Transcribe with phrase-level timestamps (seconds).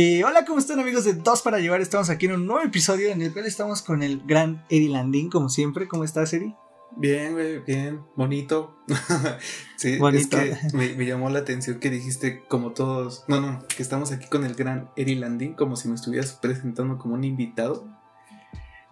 [0.00, 1.80] Y hola, ¿cómo están amigos de Dos para Llevar?
[1.80, 5.28] Estamos aquí en un nuevo episodio en el cual estamos con el gran Eri Landín,
[5.28, 5.88] como siempre.
[5.88, 6.54] ¿Cómo estás, Eri?
[6.96, 8.78] Bien, güey, bien, bonito.
[9.76, 10.38] sí, Bonito.
[10.38, 14.12] es que me, me llamó la atención que dijiste como todos, no, no, que estamos
[14.12, 17.88] aquí con el gran Eri Landín, como si me estuvieras presentando como un invitado.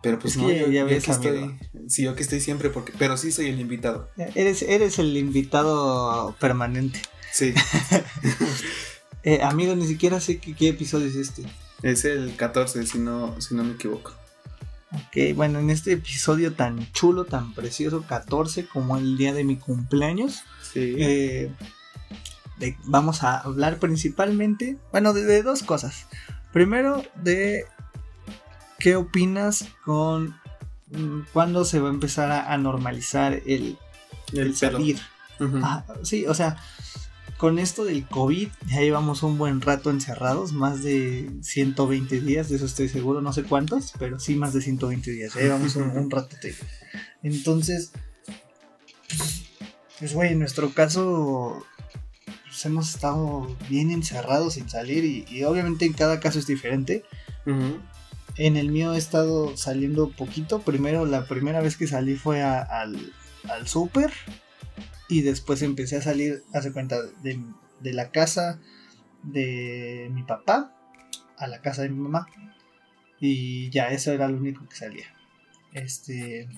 [0.02, 2.40] Pero pues Es no, que yo, ya yo ves, aquí estoy, sí, yo que estoy
[2.40, 4.10] siempre, porque, pero sí soy el invitado.
[4.34, 7.00] Eres, eres el invitado permanente.
[7.30, 7.54] Sí,
[9.26, 11.42] Eh, amigo, ni siquiera sé qué, qué episodio es este.
[11.82, 14.12] es el 14, si no, si no me equivoco.
[14.92, 19.56] Ok, bueno, en este episodio tan chulo, tan precioso, 14, como el día de mi
[19.56, 20.94] cumpleaños, Sí.
[20.98, 21.50] eh,
[22.58, 26.06] de- vamos a hablar principalmente, bueno, de, de dos cosas.
[26.52, 27.64] Primero, de
[28.78, 30.36] qué opinas con
[30.92, 33.76] mm, cuándo se va a empezar a, a normalizar el,
[34.32, 35.00] el salir.
[35.62, 36.56] Ah, sí, o sea,
[37.38, 42.56] con esto del COVID ya llevamos un buen rato encerrados, más de 120 días, de
[42.56, 45.90] eso estoy seguro, no sé cuántos, pero sí más de 120 días, ya llevamos un,
[45.90, 46.54] un ratote.
[47.22, 47.92] Entonces,
[49.98, 51.64] pues, güey, en nuestro caso,
[52.44, 57.04] pues hemos estado bien encerrados sin salir y, y obviamente en cada caso es diferente.
[58.36, 60.60] En el mío he estado saliendo poquito.
[60.60, 63.12] Primero, la primera vez que salí fue a- al,
[63.48, 64.12] al súper.
[65.08, 67.40] Y después empecé a salir, hace cuenta, de,
[67.80, 68.60] de la casa
[69.22, 70.72] de mi papá
[71.38, 72.26] a la casa de mi mamá.
[73.20, 75.06] Y ya, eso era lo único que salía.
[75.72, 76.48] Este.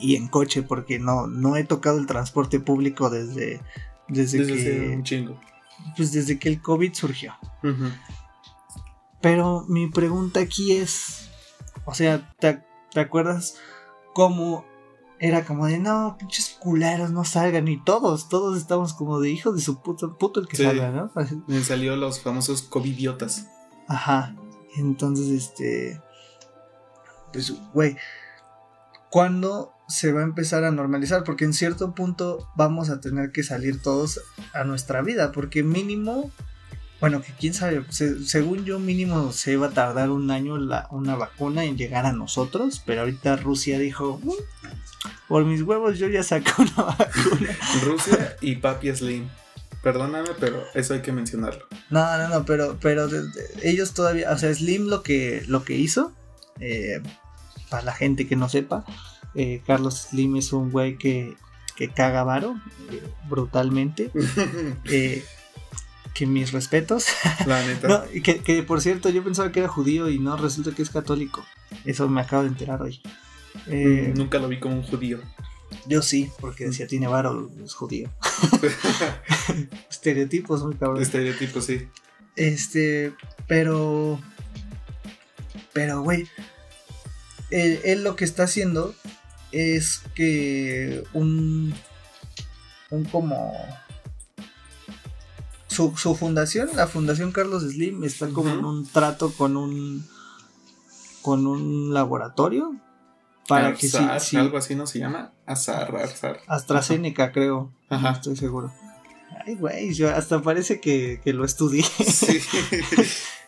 [0.00, 3.60] Y en coche, porque no, no he tocado el transporte público desde,
[4.08, 5.40] desde, Desde que, un chingo.
[5.96, 7.34] pues desde que el COVID surgió.
[9.20, 11.30] Pero mi pregunta aquí es,
[11.84, 13.58] o sea, ¿te, te acuerdas
[14.14, 14.66] cómo
[15.20, 17.68] era como de, no, pinches culeros, no salgan?
[17.68, 20.64] Y todos, todos estamos como de hijos de su puto, puto el que Sí.
[20.64, 21.10] salga, ¿no?
[21.46, 23.46] Me salió los famosos covidiotas.
[23.88, 24.34] Ajá.
[24.76, 26.00] Entonces, este,
[27.32, 27.96] pues, güey,
[29.10, 31.24] ¿cuándo se va a empezar a normalizar?
[31.24, 34.20] Porque en cierto punto vamos a tener que salir todos
[34.52, 36.30] a nuestra vida, porque mínimo...
[37.00, 40.88] Bueno, que quién sabe, se- según yo mínimo se va a tardar un año la,
[40.90, 44.30] una vacuna en llegar a nosotros, pero ahorita Rusia dijo, "Mm,
[45.34, 47.58] por mis huevos yo ya saqué una vacuna.
[47.82, 49.28] Rusia y Papi Slim.
[49.82, 51.66] Perdóname, pero eso hay que mencionarlo.
[51.90, 55.64] No, no, no, pero, pero de- de- ellos todavía, o sea, Slim lo que, lo
[55.64, 56.12] que hizo,
[56.60, 57.02] eh,
[57.68, 58.84] para la gente que no sepa,
[59.34, 61.36] eh, Carlos Slim es un güey que,
[61.74, 62.54] que caga varo
[62.92, 64.12] eh, brutalmente,
[64.84, 67.06] que mis respetos.
[67.44, 67.88] La neta.
[67.88, 71.44] No, que, por cierto yo pensaba que era judío y no, resulta que es católico.
[71.84, 73.02] Eso me acabo de enterar hoy.
[73.66, 75.20] Eh, Nunca lo vi como un judío.
[75.86, 78.10] Yo sí, porque decía tiene varo, es judío.
[79.90, 81.02] Estereotipos muy cabrón.
[81.02, 81.88] Estereotipo, sí.
[82.36, 83.12] Este,
[83.46, 84.20] pero.
[85.72, 86.26] Pero, güey.
[87.50, 88.94] Él, él lo que está haciendo
[89.52, 91.74] es que un.
[92.90, 93.52] Un como.
[95.66, 100.06] Su, su fundación, la Fundación Carlos Slim, está como en un trato con un.
[101.22, 102.74] Con un laboratorio.
[103.48, 105.32] Para que Azar, si- algo así no se llama.
[105.46, 106.38] Azar, azar.
[106.46, 107.72] AstraZeneca, creo.
[107.90, 108.10] Ajá.
[108.10, 108.72] No estoy seguro.
[109.46, 111.82] Ay, güey, yo hasta parece que, que lo estudié.
[111.82, 112.40] Sí.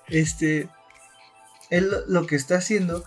[0.08, 0.68] Este,
[1.70, 3.02] él lo- lo que está haciendo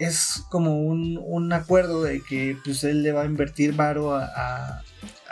[0.00, 4.24] es como un, un acuerdo de que pues él le va a invertir varo a,
[4.24, 4.78] a-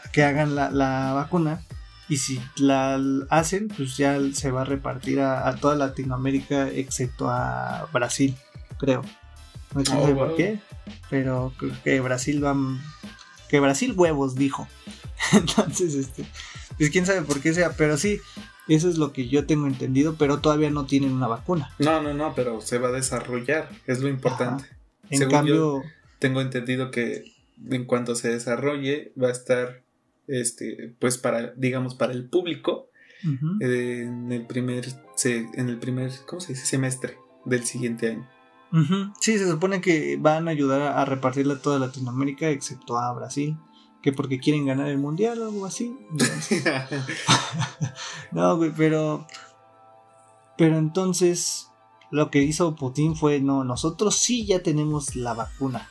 [0.04, 1.60] a que hagan la, la vacuna
[2.08, 3.00] y si la
[3.30, 8.36] hacen pues ya se va a repartir a, a toda Latinoamérica excepto a Brasil,
[8.78, 9.02] creo.
[9.74, 10.36] No sé Oh, por wow.
[10.36, 10.60] qué,
[11.10, 12.56] pero creo que Brasil va
[13.48, 14.66] que Brasil huevos dijo.
[15.32, 16.24] Entonces, este,
[16.78, 18.18] pues quién sabe por qué sea, pero sí,
[18.68, 21.70] eso es lo que yo tengo entendido, pero todavía no tienen una vacuna.
[21.78, 23.68] No, no, no, pero se va a desarrollar.
[23.86, 24.64] Es lo importante.
[25.10, 25.82] En Según cambio,
[26.18, 27.32] Tengo entendido que
[27.70, 29.82] en cuanto se desarrolle va a estar,
[30.26, 32.88] este, pues para, digamos, para el público
[33.60, 36.66] eh, en el primer, se- en el primer, ¿cómo se dice?
[36.66, 38.28] Semestre del siguiente año.
[39.20, 43.12] Sí, se supone que van a ayudar a, a repartirla a toda Latinoamérica, excepto a
[43.12, 43.56] Brasil,
[44.02, 45.96] que porque quieren ganar el mundial o algo así.
[48.32, 49.26] No, güey, pero,
[50.58, 51.68] pero entonces
[52.10, 55.88] lo que hizo Putin fue, no, nosotros sí ya tenemos la vacuna.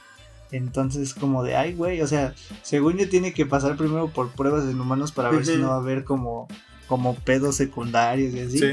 [0.52, 4.66] Entonces, como de, ay, güey, o sea, según yo tiene que pasar primero por pruebas
[4.66, 6.48] en humanos para ver si no va a haber como,
[6.88, 8.60] como pedos secundarios y así.
[8.60, 8.68] Sí.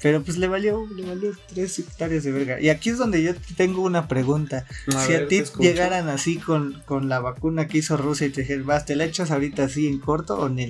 [0.00, 2.60] Pero pues le valió, le valió tres hectáreas de verga.
[2.60, 4.64] Y aquí es donde yo tengo una pregunta.
[4.94, 8.30] A si ver, a ti llegaran así con, con la vacuna que hizo Rusia y
[8.30, 10.62] te dijeran, vas, ¿te la echas ahorita así en corto o no?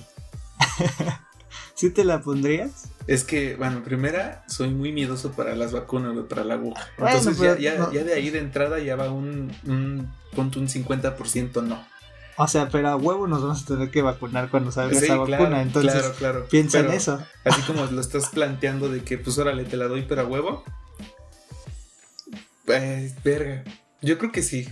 [1.75, 2.89] ¿Sí te la pondrías?
[3.07, 6.89] Es que, bueno, primera, soy muy miedoso para las vacunas, para la aguja.
[6.99, 7.93] Entonces ya, ya, no.
[7.93, 11.87] ya de ahí de entrada ya va un, un, punto un 50% no.
[12.41, 15.17] O sea, pero a huevo nos vamos a tener que vacunar cuando salga Sí, esa
[15.25, 15.61] claro, vacuna.
[15.61, 16.49] Entonces, claro, claro.
[16.49, 17.21] piensa en eso.
[17.45, 20.63] Así como lo estás planteando de que, pues, órale, te la doy, pero a huevo.
[22.69, 23.65] Eh, verga.
[24.03, 24.69] Yo creo que sí.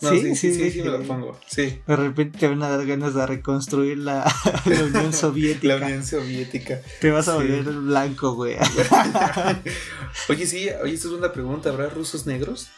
[0.00, 1.38] No, Sí, sí, sí, sí, me lo pongo.
[1.46, 1.80] Sí.
[1.86, 4.30] De repente te van a dar ganas de reconstruir la,
[4.64, 5.76] la Unión Soviética.
[5.78, 6.80] La Unión Soviética.
[7.00, 8.56] Te vas a volver blanco, güey.
[10.28, 11.70] oye, sí, oye, esta es una pregunta.
[11.70, 12.68] ¿Habrá rusos negros?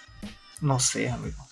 [0.61, 1.49] No sé, amigo.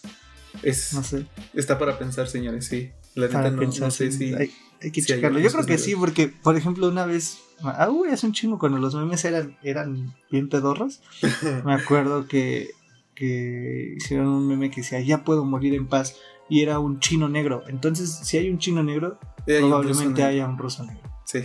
[0.63, 1.27] Es, No sé.
[1.55, 2.91] Está para pensar, señores, sí.
[3.15, 4.35] La neta no, pensar no sé si si.
[4.35, 4.51] hay,
[4.83, 5.39] hay que si hay checarlo.
[5.39, 7.39] Yo creo que sí, porque, por ejemplo, una vez.
[7.63, 11.01] Ah, uy, hace un chingo cuando los memes eran, eran bien pedorros.
[11.65, 12.69] Me acuerdo que,
[13.15, 16.17] que hicieron un meme que decía, ya puedo morir en paz.
[16.49, 17.65] Y era un chino negro.
[17.67, 21.03] Entonces, si hay un chino negro, Eh, hay probablemente haya un ruso negro.
[21.25, 21.39] Sí,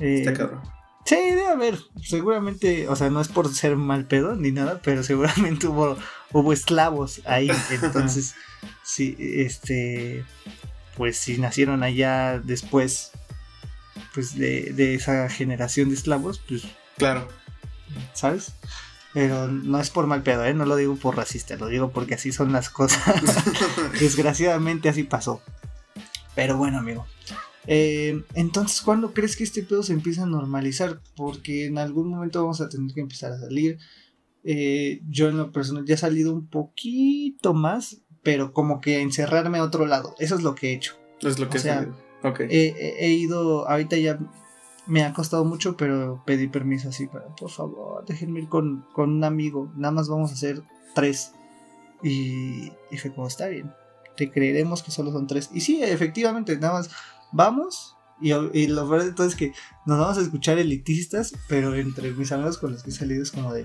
[0.00, 0.60] Eh, está cabrón.
[1.08, 1.78] Sí, debe haber.
[2.02, 5.96] Seguramente, o sea, no es por ser mal pedo ni nada, pero seguramente hubo,
[6.32, 7.50] hubo esclavos ahí.
[7.82, 8.34] Entonces,
[8.82, 10.24] sí, este,
[10.96, 13.12] pues si nacieron allá después,
[14.12, 16.64] pues de, de esa generación de esclavos, pues,
[16.98, 17.28] Claro.
[18.12, 18.52] ¿sabes?
[19.14, 20.52] Pero no es por mal pedo, ¿eh?
[20.52, 23.02] No lo digo por racista, lo digo porque así son las cosas.
[24.00, 25.40] Desgraciadamente así pasó.
[26.34, 27.06] Pero bueno, amigo.
[27.70, 31.00] Eh, entonces, ¿cuándo crees que este pedo se empieza a normalizar?
[31.14, 33.78] Porque en algún momento vamos a tener que empezar a salir.
[34.42, 39.00] Eh, yo en lo personal ya he salido un poquito más, pero como que a
[39.00, 40.14] encerrarme a otro lado.
[40.18, 40.94] Eso es lo que he hecho.
[41.20, 41.86] es lo que o sea,
[42.38, 44.18] he ido, ahorita ya
[44.86, 49.10] me ha costado mucho, pero pedí permiso así para, por favor, déjenme ir con, con
[49.10, 49.70] un amigo.
[49.76, 50.62] Nada más vamos a hacer
[50.94, 51.32] tres.
[52.02, 53.70] Y, y fue como, está bien,
[54.16, 55.50] te creeremos que solo son tres.
[55.52, 56.90] Y sí, efectivamente, nada más
[57.32, 57.94] vamos.
[58.20, 59.52] Y, y lo peor de todo es que
[59.86, 63.30] nos vamos a escuchar elitistas, pero entre mis amigos con los que he salido es
[63.30, 63.64] como de,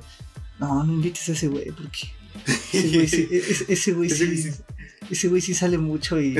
[0.59, 2.11] no, no invites a ese güey, porque
[2.71, 4.61] ese güey sí, ese- ese güey Ese güey sí, sí.
[5.09, 6.37] ese güey sí sale mucho y,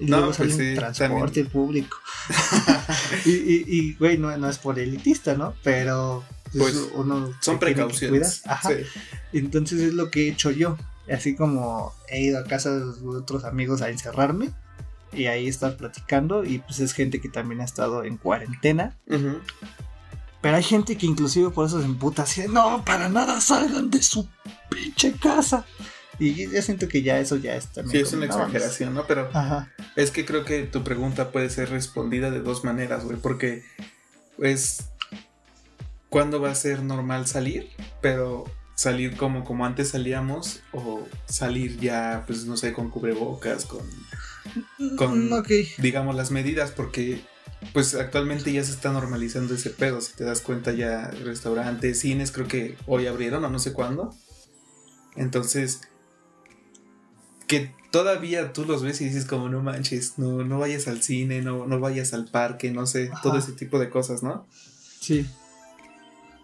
[0.00, 1.96] y No, luego sale pues en sí, transporte público.
[3.24, 5.54] y, güey, no, no es por elitista, ¿no?
[5.62, 8.40] Pero pues, Pues, uno Son precauciones.
[8.40, 8.56] cuidar.
[8.58, 8.68] Ajá.
[8.70, 8.74] Sí.
[9.38, 10.76] Entonces es lo que he hecho yo.
[11.12, 14.50] Así como he ido a casa de otros amigos a encerrarme
[15.12, 16.44] y ahí estar platicando.
[16.44, 18.96] Y pues es gente que también ha estado en cuarentena.
[20.40, 23.90] Pero hay gente que inclusive por eso se emputa así, de, no, para nada salgan
[23.90, 24.26] de su
[24.70, 25.66] pinche casa.
[26.18, 27.92] Y yo siento que ya eso ya es también.
[27.92, 29.06] Sí, es una exageración, ¿no?
[29.06, 29.72] Pero Ajá.
[29.96, 33.16] es que creo que tu pregunta puede ser respondida de dos maneras, güey.
[33.16, 33.64] Porque,
[34.36, 34.90] pues,
[36.10, 37.70] ¿cuándo va a ser normal salir?
[38.02, 43.86] Pero salir como, como antes salíamos o salir ya, pues, no sé, con cubrebocas, con,
[44.96, 45.42] Con- Mm,
[45.78, 47.20] digamos, las medidas, porque
[47.72, 52.32] pues actualmente ya se está normalizando ese pedo, si te das cuenta ya restaurantes, cines
[52.32, 54.14] creo que hoy abrieron o no sé cuándo.
[55.16, 55.80] Entonces,
[57.46, 61.42] que todavía tú los ves y dices como no manches, no, no vayas al cine,
[61.42, 63.20] no, no vayas al parque, no sé, Ajá.
[63.22, 64.46] todo ese tipo de cosas, ¿no?
[65.00, 65.26] Sí.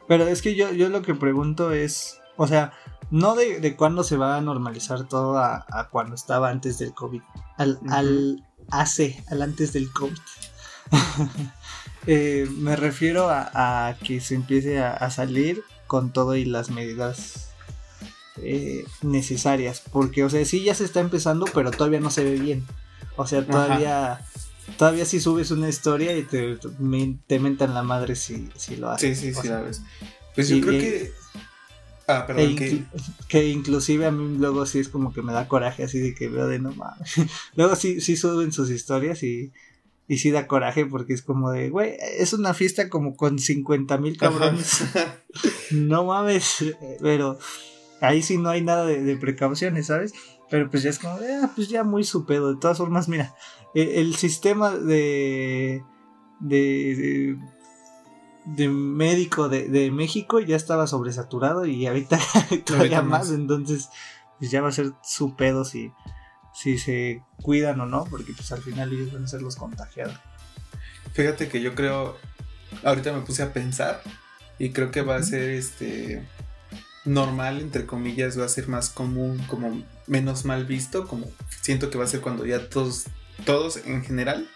[0.08, 2.72] Pero es que yo, yo lo que pregunto es, o sea,
[3.10, 6.92] no de, de cuándo se va a normalizar todo a, a cuando estaba antes del
[6.92, 7.22] COVID,
[7.56, 10.18] al, al hace, al antes del COVID.
[12.08, 16.70] Eh, me refiero a, a que se empiece a, a salir con todo y las
[16.70, 17.48] medidas
[18.42, 22.38] eh, necesarias, porque, o sea, sí ya se está empezando, pero todavía no se ve
[22.38, 22.64] bien.
[23.16, 24.20] O sea, todavía...
[24.78, 29.16] Todavía si subes una historia y te, te, mentan la madre si, si lo haces.
[29.18, 29.80] Sí, sí, sí, sea, la ves.
[30.34, 31.12] Pues yo creo que...
[32.08, 32.70] Ah, e perdón, que...
[32.72, 32.86] inclu-
[33.28, 36.28] que inclusive a mí luego sí es como que me da coraje así de que
[36.28, 37.14] veo de no mames.
[37.56, 39.52] luego sí, sí suben sus historias y,
[40.06, 43.98] y sí da coraje porque es como de, güey, es una fiesta como con 50
[43.98, 44.82] mil cabrones.
[45.72, 46.64] No mames,
[47.00, 47.38] pero
[48.00, 50.12] ahí sí no hay nada de, de precauciones, ¿sabes?
[50.48, 52.54] Pero pues ya es como de, ah, pues ya muy su pedo.
[52.54, 53.34] De todas formas, mira,
[53.74, 55.82] el, el sistema de,
[56.38, 56.56] de,
[56.96, 57.38] de,
[58.46, 62.18] de médico de, de México ya estaba sobresaturado y ahorita
[62.64, 63.38] todavía Ahorita más, más.
[63.38, 63.88] entonces
[64.38, 65.92] pues ya va a ser su pedo si,
[66.54, 70.14] si se cuidan o no, porque pues al final ellos van a ser los contagiados.
[71.12, 72.16] Fíjate que yo creo,
[72.84, 74.02] ahorita me puse a pensar
[74.58, 76.26] y creo que va a ser este
[77.04, 81.26] normal, entre comillas, va a ser más común, como menos mal visto, como
[81.62, 83.04] siento que va a ser cuando ya todos,
[83.44, 84.48] todos en general.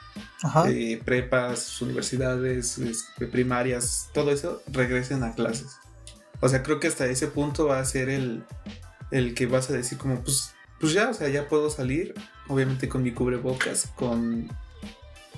[0.69, 5.69] Eh, prepas, universidades, es- primarias, todo eso, regresen a clases.
[6.41, 8.43] O sea, creo que hasta ese punto va a ser el,
[9.11, 12.15] el que vas a decir como, pues, pues ya, o sea, ya puedo salir,
[12.49, 14.49] obviamente con mi cubrebocas, con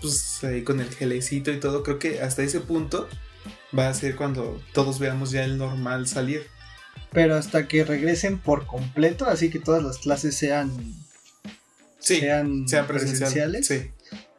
[0.01, 3.09] pues ahí con el gelecito y todo, creo que hasta ese punto
[3.77, 6.47] va a ser cuando todos veamos ya el normal salir.
[7.13, 10.73] Pero hasta que regresen por completo, así que todas las clases sean
[12.01, 13.67] Sí, sean, sean presencial, presenciales.
[13.67, 13.91] Sí.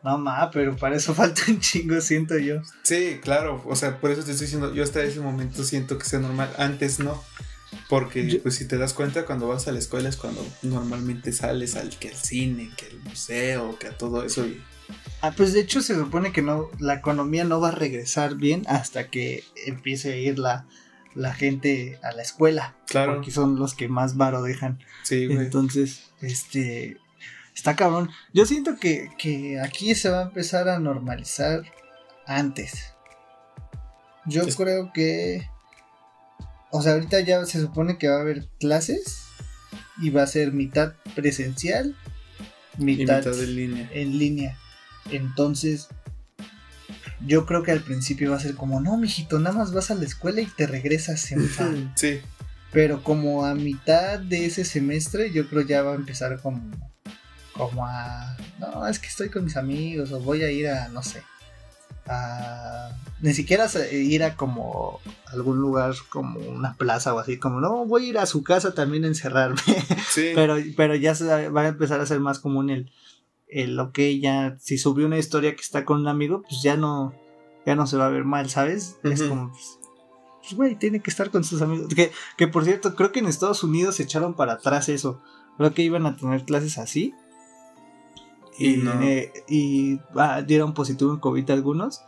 [0.04, 2.62] No ma, pero para eso falta un chingo, siento yo.
[2.84, 6.06] Sí, claro, o sea, por eso te estoy diciendo, yo hasta ese momento siento que
[6.06, 7.24] sea normal, antes no.
[7.90, 11.32] Porque, Yo- pues, si te das cuenta, cuando vas a la escuela es cuando normalmente
[11.34, 14.46] sales al que al cine, que al museo, que a todo eso.
[14.46, 14.62] Y,
[15.22, 18.64] Ah, pues de hecho se supone que no, la economía no va a regresar bien
[18.68, 20.68] hasta que empiece a ir la,
[21.16, 22.76] la gente a la escuela.
[22.88, 24.80] claro, Porque son los que más varo dejan.
[25.04, 25.40] sí, güey.
[25.40, 26.98] Entonces, este,
[27.56, 28.10] está cabrón.
[28.34, 31.64] Yo siento que, que aquí se va a empezar a normalizar
[32.28, 32.94] antes.
[34.26, 35.48] Yo Es- creo que,
[36.72, 39.24] o sea, ahorita ya se supone que va a haber clases
[40.02, 41.96] y va a ser mitad presencial,
[42.78, 43.90] mitad, mitad en línea.
[43.94, 44.58] en línea.
[45.12, 45.90] Entonces,
[47.26, 49.96] yo creo que al principio va a ser como, no, mijito, nada más vas a
[49.96, 51.70] la escuela y te regresas en fa".
[51.96, 52.22] Sí,
[52.72, 56.62] Pero como a mitad de ese semestre, yo creo ya va a empezar como,
[57.54, 61.04] como a, no, es que estoy con mis amigos o voy a ir a, no
[61.04, 61.24] sé,
[62.08, 62.90] a,
[63.22, 68.06] ni siquiera ir a como algún lugar como una plaza o así, como, no, voy
[68.06, 69.62] a ir a su casa también a encerrarme.
[70.10, 70.32] sí.
[70.36, 72.92] pero, pero ya se va a empezar a ser más común el,
[73.48, 77.14] el, ok, ya, si subió una historia que está con un amigo, pues ya no,
[77.66, 78.98] ya no se va a ver mal, ¿sabes?
[79.04, 79.80] Es como, pues,
[80.42, 81.94] pues, güey, tiene que estar con sus amigos.
[81.94, 85.22] Que, que por cierto, creo que en Estados Unidos se echaron para atrás eso.
[85.58, 87.14] Creo que iban a tener clases así.
[88.58, 89.02] Y Y, no.
[89.02, 92.02] eh, y ah, dieron positivo en COVID algunos.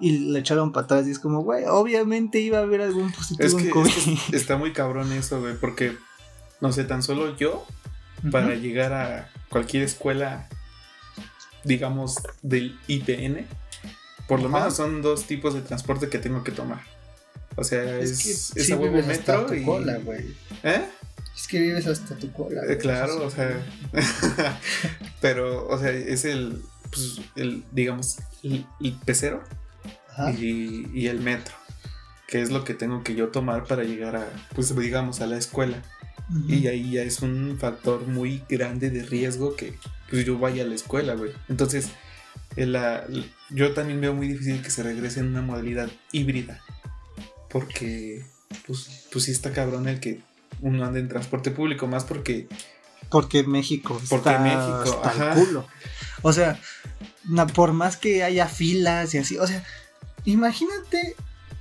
[0.00, 1.06] Y le echaron para atrás.
[1.06, 3.90] Y es como, güey, obviamente iba a haber algún positivo es que, en COVID.
[3.90, 5.96] es que está muy cabrón eso, güey, porque,
[6.60, 7.64] no sé, tan solo yo,
[8.30, 10.48] para llegar a cualquier escuela,
[11.62, 13.46] digamos, del IPN,
[14.26, 16.93] por lo menos son dos tipos de transporte que tengo que tomar.
[17.56, 19.64] O sea, es, que es, sí a huevo vives hasta metro tu y...
[19.64, 20.34] cola, güey.
[20.62, 20.84] ¿Eh?
[21.36, 22.62] Es que vives hasta tu cola.
[22.62, 22.78] Eh, güey.
[22.78, 23.60] claro, o sea...
[25.20, 29.42] pero, o sea, es el, pues, el digamos, el, el pecero
[30.10, 30.32] Ajá.
[30.32, 31.54] y, y el metro,
[32.28, 35.36] que es lo que tengo que yo tomar para llegar a, pues, digamos, a la
[35.38, 35.82] escuela.
[36.48, 39.74] Y ahí ya es un factor muy grande de riesgo que
[40.08, 41.32] pues, yo vaya a la escuela, güey.
[41.50, 41.88] Entonces,
[42.56, 43.06] el, la-
[43.50, 46.62] yo también veo muy difícil que se regrese en una modalidad híbrida.
[47.54, 48.26] Porque,
[48.66, 50.20] pues, pues sí está cabrón el que
[50.60, 52.48] uno ande en transporte público, más porque,
[53.10, 55.66] Porque México Porque está México, hasta el culo.
[56.22, 56.58] O sea,
[57.24, 59.62] na- por más que haya filas y así, o sea,
[60.24, 61.14] imagínate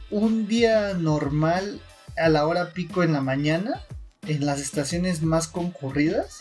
[0.10, 1.80] un día normal
[2.18, 3.82] a la hora pico en la mañana
[4.26, 6.40] en las estaciones más concurridas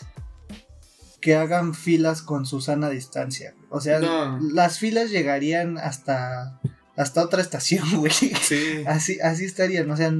[1.21, 3.53] que hagan filas con Susana distancia.
[3.69, 4.39] O sea, No.
[4.39, 6.59] las filas llegarían hasta
[6.95, 8.11] hasta otra estación, güey.
[8.11, 10.11] sí, Así, así estarían, o sea,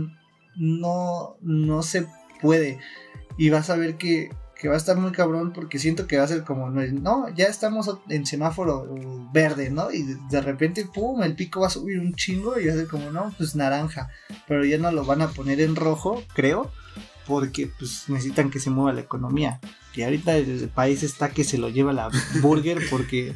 [0.55, 2.07] no, no se
[2.41, 2.79] puede.
[3.37, 4.29] Y vas a ver que,
[4.63, 7.47] que va a estar muy cabrón porque siento que va a ser como, no, ya
[7.47, 8.87] estamos en semáforo
[9.33, 9.91] verde, ¿no?
[9.91, 12.87] Y de, repente, pum, el pico va a subir un chingo y va a ser
[12.87, 14.09] como, no, pues naranja.
[14.47, 16.71] Pero ya no lo van a poner en rojo, creo,
[17.27, 19.59] porque pues necesitan que se mueva la economía.
[19.95, 22.09] Y ahorita el país está que se lo lleva la
[22.41, 23.35] burger porque,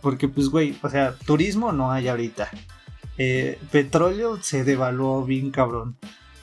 [0.00, 2.48] porque pues, güey, o sea, turismo no hay ahorita.
[3.18, 5.96] Eh, petróleo se devaluó bien cabrón.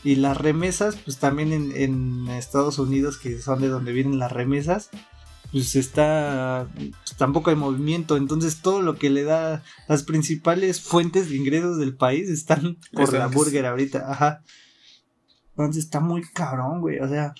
[0.03, 4.31] Y las remesas, pues también en, en Estados Unidos, que son de donde vienen las
[4.31, 4.89] remesas,
[5.53, 8.17] pues está, pues, tampoco hay movimiento.
[8.17, 13.13] Entonces todo lo que le da las principales fuentes de ingresos del país están por
[13.13, 14.12] la burger ahorita.
[14.12, 14.41] Ajá.
[15.51, 17.00] Entonces está muy cabrón, güey.
[17.00, 17.33] O sea,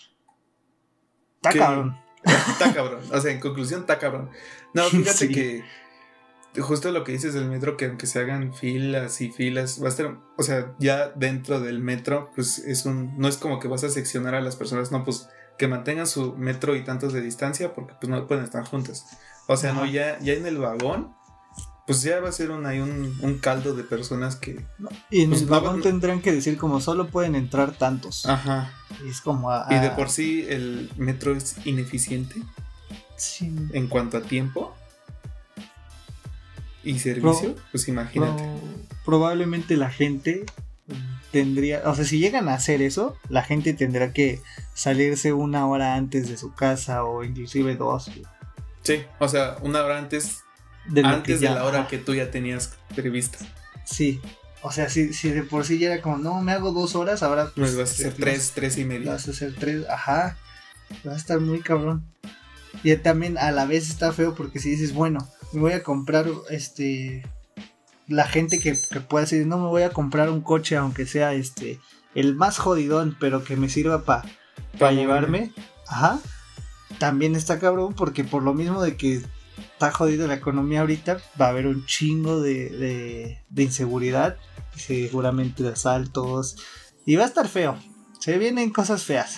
[1.38, 1.60] está ¿Qué?
[1.60, 1.98] cabrón.
[2.24, 3.02] está cabrón.
[3.12, 4.30] O sea, en conclusión, está cabrón.
[4.74, 5.34] No, fíjate Sí.
[5.34, 5.64] que
[6.62, 9.90] justo lo que dices del metro, que aunque se hagan filas y filas, va a
[9.90, 13.84] estar, o sea, ya dentro del metro, pues es un, no es como que vas
[13.84, 17.74] a seccionar a las personas, no, pues que mantengan su metro y tantos de distancia
[17.74, 19.06] porque pues no pueden estar juntas.
[19.48, 21.14] O sea, no, ya, ya en el vagón,
[21.86, 24.66] pues ya va a ser un, hay un, un caldo de personas que...
[25.10, 28.26] Y en Pues el vagón tendrán que decir como solo pueden entrar tantos.
[28.26, 28.72] Ajá.
[29.06, 29.52] Y es como...
[29.52, 32.36] a- Y de por sí el metro es ineficiente
[33.18, 33.54] sí.
[33.74, 34.74] en cuanto a tiempo
[36.84, 38.44] y servicio, pues imagínate.
[38.44, 38.62] Pro-
[39.06, 40.46] probablemente la gente
[41.32, 44.42] tendría, o sea, si llegan a hacer eso, la gente tendrá que
[44.74, 48.12] salirse una hora antes de su casa o inclusive dos.
[48.84, 50.40] Sí, o sea, una hora antes,
[50.86, 53.38] De antes de ya- la hora ajá, que tú ya tenías prevista.
[53.86, 54.20] Sí,
[54.62, 57.24] o sea, si, si de por sí ya era como, no, me hago dos horas,
[57.24, 59.12] ahora Pues pues, vas a hacer tres, tres y media.
[59.12, 60.38] Vas a hacer tres, ajá,
[61.08, 62.04] va a estar muy cabrón.
[62.84, 66.28] Y también a la vez está feo porque si dices, bueno, me voy a comprar
[66.50, 67.24] este
[68.08, 71.34] la gente que, que pueda decir, no me voy a comprar un coche aunque sea
[71.34, 71.80] este
[72.16, 74.26] el más jodidón, pero que me sirva para
[74.78, 75.52] Pa' llevarme.
[75.88, 76.20] Ajá.
[77.00, 79.22] También está cabrón porque por lo mismo de que
[79.74, 84.38] está jodido la economía ahorita, va a haber un chingo de, de, de inseguridad,
[84.76, 86.58] seguramente de asaltos,
[87.06, 87.78] y va a estar feo.
[88.24, 89.36] Se vienen cosas feas.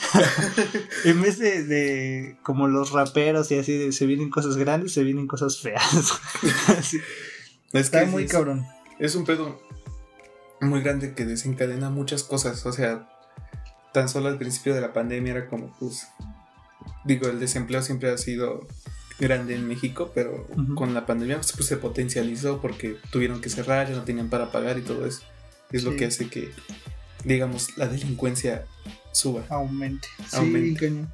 [1.06, 5.04] en vez de, de como los raperos y así, de, se vienen cosas grandes, se
[5.04, 5.82] vienen cosas feas.
[7.74, 8.64] Es está que muy es- cabrón.
[9.00, 9.60] Es un pedo
[10.62, 12.64] muy grande que desencadena muchas cosas.
[12.68, 13.10] O sea,
[13.92, 16.08] tan solo al principio de la pandemia era como, pues,
[17.06, 18.68] digo, el desempleo siempre ha sido
[19.20, 23.90] grande en México, pero con la pandemia pues, pues, se potencializó porque tuvieron que cerrar,
[23.90, 25.22] ya no tenían para pagar y todo eso.
[25.72, 26.52] Es lo que hace que,
[27.26, 28.66] digamos, la delincuencia
[29.12, 29.44] suba.
[29.50, 30.08] Aumente.
[30.30, 30.80] Sí, Aumente.
[30.88, 31.14] cañón.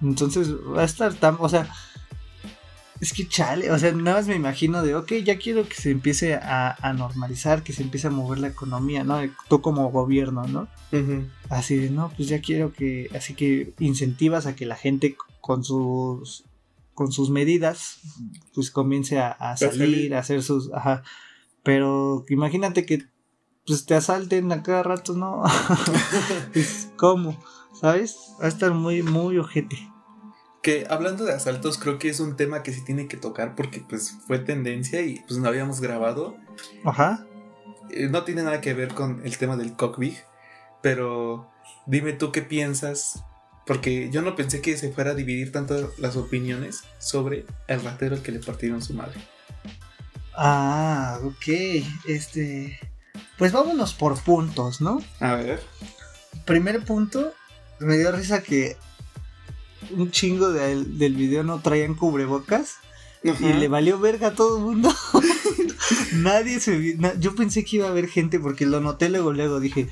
[0.00, 1.68] Entonces va a estar tan, o sea,
[3.00, 5.90] es que chale, o sea, nada más me imagino de, ok, ya quiero que se
[5.90, 9.18] empiece a, a normalizar, que se empiece a mover la economía, ¿no?
[9.48, 10.68] Tú como gobierno, ¿no?
[11.48, 15.64] Así de, no, pues ya quiero que, así que incentivas a que la gente con
[15.64, 16.44] sus,
[16.92, 18.00] con sus medidas,
[18.54, 19.78] pues comience a, a salir.
[19.78, 21.02] salir, a hacer sus, ajá,
[21.62, 23.04] pero imagínate que,
[23.70, 25.44] pues te asalten a cada rato, ¿no?
[26.52, 27.40] Pues, ¿Cómo?
[27.80, 28.16] ¿Sabes?
[28.40, 29.78] Va a estar muy, muy ojete.
[30.60, 33.80] Que hablando de asaltos, creo que es un tema que se tiene que tocar porque
[33.88, 36.36] pues fue tendencia y pues no habíamos grabado.
[36.84, 37.24] Ajá.
[37.90, 40.16] Eh, no tiene nada que ver con el tema del cockpit,
[40.82, 41.48] pero
[41.86, 43.22] dime tú qué piensas,
[43.66, 48.16] porque yo no pensé que se fuera a dividir tanto las opiniones sobre el ratero
[48.16, 49.20] al que le partieron su madre.
[50.34, 51.84] Ah, ok.
[52.08, 52.89] Este.
[53.38, 55.00] Pues vámonos por puntos, ¿no?
[55.20, 55.62] A ver.
[56.44, 57.32] Primer punto,
[57.78, 58.76] me dio risa que
[59.90, 62.76] un chingo del, del video no traían cubrebocas
[63.22, 64.94] y le valió verga a todo el mundo.
[66.14, 69.60] Nadie se na- Yo pensé que iba a haber gente porque lo noté luego, luego
[69.60, 69.88] dije.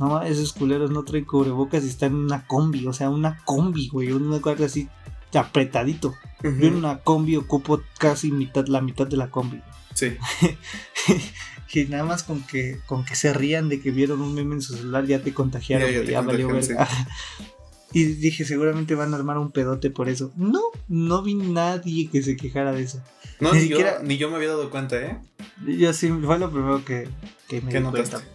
[0.00, 3.88] No, esos culeros no traen cubrebocas y están en una combi, o sea, una combi,
[3.88, 4.88] güey, una cosa así
[5.34, 6.14] apretadito.
[6.42, 9.60] Yo en una combi ocupo casi mitad, la mitad de la combi.
[9.94, 10.16] Sí.
[11.72, 14.62] y nada más con que, con que se rían de que vieron un meme en
[14.62, 17.06] su celular ya te contagiaron, Ya, te ya valió contagiaron, verga.
[17.92, 20.30] Y dije, seguramente van a armar un pedote por eso.
[20.36, 23.02] No, no vi nadie que se quejara de eso.
[23.40, 25.18] No, Ni ni, siquiera- yo, ni yo me había dado cuenta, ¿eh?
[25.66, 27.08] Yo sí, fue lo primero que,
[27.48, 28.16] que me ¿Qué di notaste?
[28.16, 28.30] cuenta.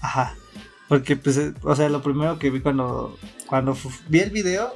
[0.00, 0.34] Ajá.
[0.88, 3.76] Porque, pues, eh, o sea, lo primero que vi cuando, cuando
[4.08, 4.72] vi el video,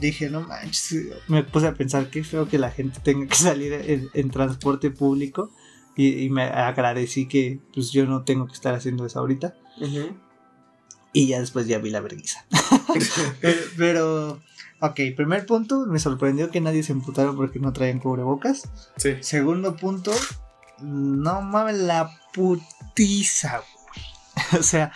[0.00, 0.96] dije, no manches,
[1.28, 4.90] me puse a pensar qué feo que la gente tenga que salir en, en transporte
[4.90, 5.52] público.
[5.98, 9.54] Y, y me agradecí que, pues, yo no tengo que estar haciendo eso ahorita.
[11.12, 12.46] Y ya después ya vi la vergüenza.
[13.40, 14.42] pero, pero,
[14.80, 18.70] ok, primer punto, me sorprendió que nadie se emputaron porque no traían cubrebocas.
[18.96, 19.16] sí.
[19.22, 20.12] Segundo punto,
[20.80, 23.78] no mames la putiza, güey.
[24.60, 24.92] o sea,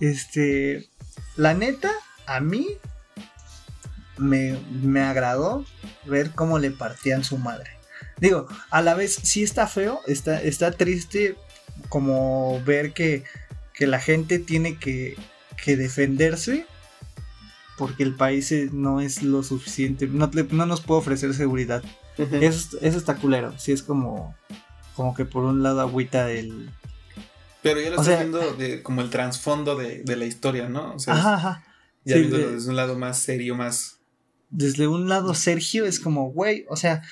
[0.00, 0.90] este,
[1.36, 1.90] la neta,
[2.26, 2.68] a mí
[4.18, 5.64] me, me agradó
[6.04, 7.70] ver cómo le partían su madre.
[8.22, 11.36] Digo, a la vez sí está feo, está, está triste
[11.88, 13.24] como ver que,
[13.74, 15.16] que la gente tiene que,
[15.62, 16.64] que defenderse
[17.76, 21.82] porque el país no es lo suficiente, no, no nos puede ofrecer seguridad.
[22.16, 23.58] Eso, eso está culero.
[23.58, 24.36] Sí, es como.
[24.94, 26.70] Como que por un lado agüita el.
[27.62, 30.94] Pero ya lo o sea- viendo de, como el trasfondo de, de la historia, ¿no?
[30.94, 31.64] O sea, Ajá, ajá.
[32.04, 33.96] ya sí, viéndolo de- desde un lado más serio, más...
[34.50, 37.02] Desde un lado, Sergio es como, güey, o sea.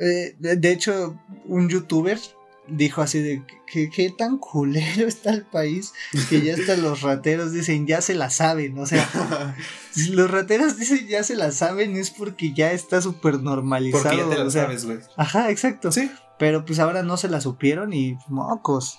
[0.00, 2.18] Eh, de, de hecho, un youtuber
[2.66, 5.92] dijo así de que qué tan culero está el país
[6.30, 9.54] que ya hasta los rateros dicen ya se la saben, o sea,
[9.90, 14.02] si los rateros dicen ya se la saben es porque ya está súper normalizado.
[14.04, 14.98] Porque ya te lo o sea, sabes, güey.
[15.16, 15.92] Ajá, exacto.
[15.92, 16.10] Sí.
[16.38, 18.98] Pero pues ahora no se la supieron y mocos.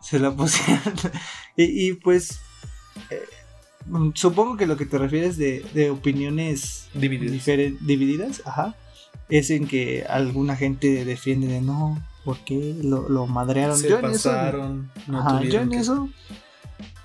[0.00, 0.94] Se la pusieron.
[1.56, 2.38] y, y, pues.
[3.10, 3.22] eh,
[4.14, 7.34] supongo que lo que te refieres de, de opiniones Divididos.
[7.34, 8.76] diferen- divididas, ajá.
[9.28, 13.78] Es en que alguna gente defiende de no, ¿por qué lo, lo madrearon?
[13.78, 14.30] Se yo en eso.
[14.30, 16.08] pasaron, no ajá, yo tuvieron en que- eso.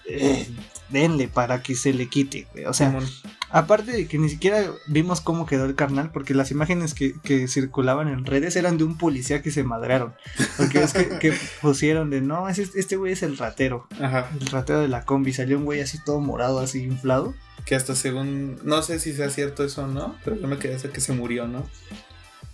[0.05, 0.47] eh,
[0.89, 2.65] denle para que se le quite, güey.
[2.65, 3.05] O sea, Simón.
[3.51, 7.47] Aparte de que ni siquiera vimos cómo quedó el carnal, porque las imágenes que, que
[7.47, 10.13] circulaban en redes eran de un policía que se madrearon.
[10.57, 14.29] Porque es que, que pusieron de no, es este güey es el ratero, Ajá.
[14.39, 15.33] el ratero de la combi.
[15.33, 17.33] Salió un güey así todo morado, así inflado.
[17.65, 18.59] Que hasta según.
[18.63, 21.13] No sé si sea cierto eso o no, pero yo me quedé hasta que se
[21.13, 21.65] murió, ¿no?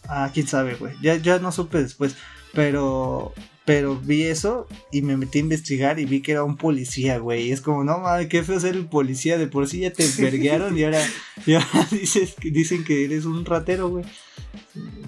[0.07, 0.93] Ah, quién sabe, güey.
[1.01, 2.15] Ya, ya no supe después.
[2.53, 3.33] Pero,
[3.65, 7.47] pero vi eso y me metí a investigar y vi que era un policía, güey.
[7.47, 9.37] Y es como, no mames, qué feo ser el policía.
[9.37, 11.01] De por sí ya te verguearon y ahora,
[11.45, 14.05] y ahora dices, dicen que eres un ratero, güey.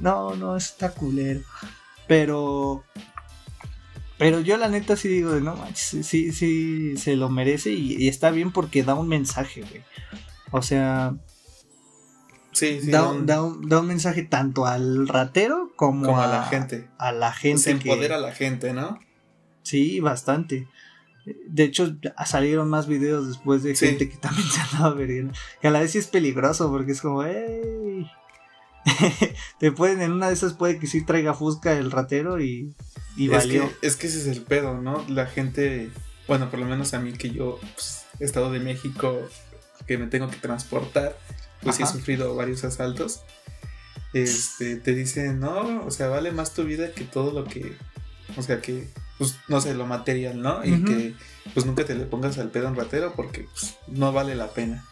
[0.02, 1.42] No, no, está culero.
[2.08, 2.84] Pero
[4.18, 8.32] pero yo la neta sí digo, no manches, sí, sí, se lo merece y, está
[8.32, 9.84] bien porque da un mensaje, güey.
[10.52, 11.16] O sea...
[12.58, 16.90] Sí, sí, da, un, da, un, mensaje tanto al ratero como, a, la gente.
[16.98, 17.60] A la gente.
[17.60, 19.00] Se empodera a la gente, ¿no?
[19.62, 20.68] Sí, bastante.
[21.46, 25.34] De hecho, salieron más videos después de gente que también se andaba viendo.
[25.62, 28.10] Que a la vez sí es peligroso porque es como, ¡ey!
[29.60, 32.74] Te pueden, en una de esas puede que sí traiga Fusca el ratero y
[33.20, 35.06] es Que, es que ese es el pedo, ¿no?
[35.10, 35.92] La gente,
[36.28, 39.22] bueno, por lo menos a mí que yo, pues, estado de México,
[39.86, 41.16] que me tengo que transportar,
[41.62, 43.22] pues he sufrido varios asaltos.
[44.14, 47.76] Este, te dicen, no, o sea, vale más tu vida que todo lo que,
[48.36, 50.64] o sea, que, pues, no sé, lo material, ¿no?
[50.64, 51.14] Y que,
[51.54, 54.54] pues, nunca te le pongas al pedo a un ratero porque, pues, no vale la
[54.54, 54.86] pena.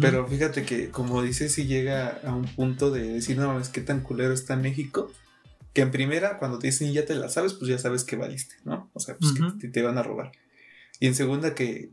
[0.00, 3.80] Pero fíjate que, como dices, si llega a un punto de decir, no mames, qué
[3.80, 5.10] tan culero está México
[5.78, 8.56] que en primera, cuando te dicen ya te la sabes, pues ya sabes que valiste,
[8.64, 8.90] ¿no?
[8.94, 10.32] O sea, pues que te, van a robar.
[10.98, 11.90] Y en segunda, que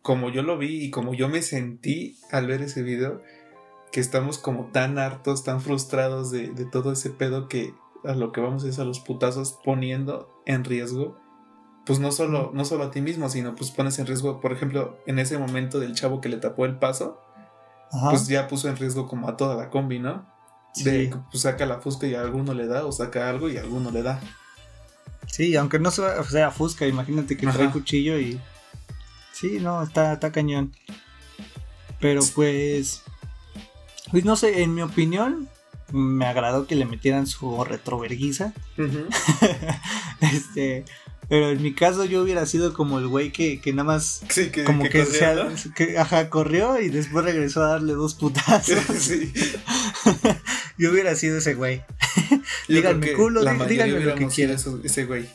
[0.00, 3.22] como yo lo vi y como yo me sentí al ver ese video,
[3.92, 8.40] que estamos como tan hartos, tan frustrados de, todo ese pedo que a lo que
[8.40, 11.18] vamos es a los putazos poniendo en riesgo,
[11.84, 14.98] pues no solo, no solo a ti mismo, sino pues pones en riesgo, por ejemplo,
[15.06, 17.20] en ese momento del chavo que le tapó el paso,
[18.10, 20.26] pues ya puso en riesgo como a toda la combi, ¿no?
[20.84, 23.62] De, pues saca la Fusca y a alguno le da, o saca algo y a
[23.62, 24.20] alguno le da.
[25.26, 28.40] Sí, aunque no sea, Fusca, imagínate que trae cuchillo y.
[29.32, 30.72] Sí, no, está, está cañón.
[32.00, 33.02] Pero pues.
[34.10, 35.48] Pues no sé, en mi opinión,
[35.92, 38.52] me agradó que le metieran su retroverguiza.
[40.20, 40.84] este.
[41.28, 44.50] Pero en mi caso yo hubiera sido como el güey que, que nada más sí,
[44.50, 45.04] que, como que,
[45.74, 48.78] que, ajá, corrió y después regresó a darle dos putazos.
[49.00, 49.32] Sí.
[50.78, 51.82] yo hubiera sido ese güey.
[52.68, 54.56] díganme culo, díganme lo que quieran.
[54.84, 55.28] Ese güey.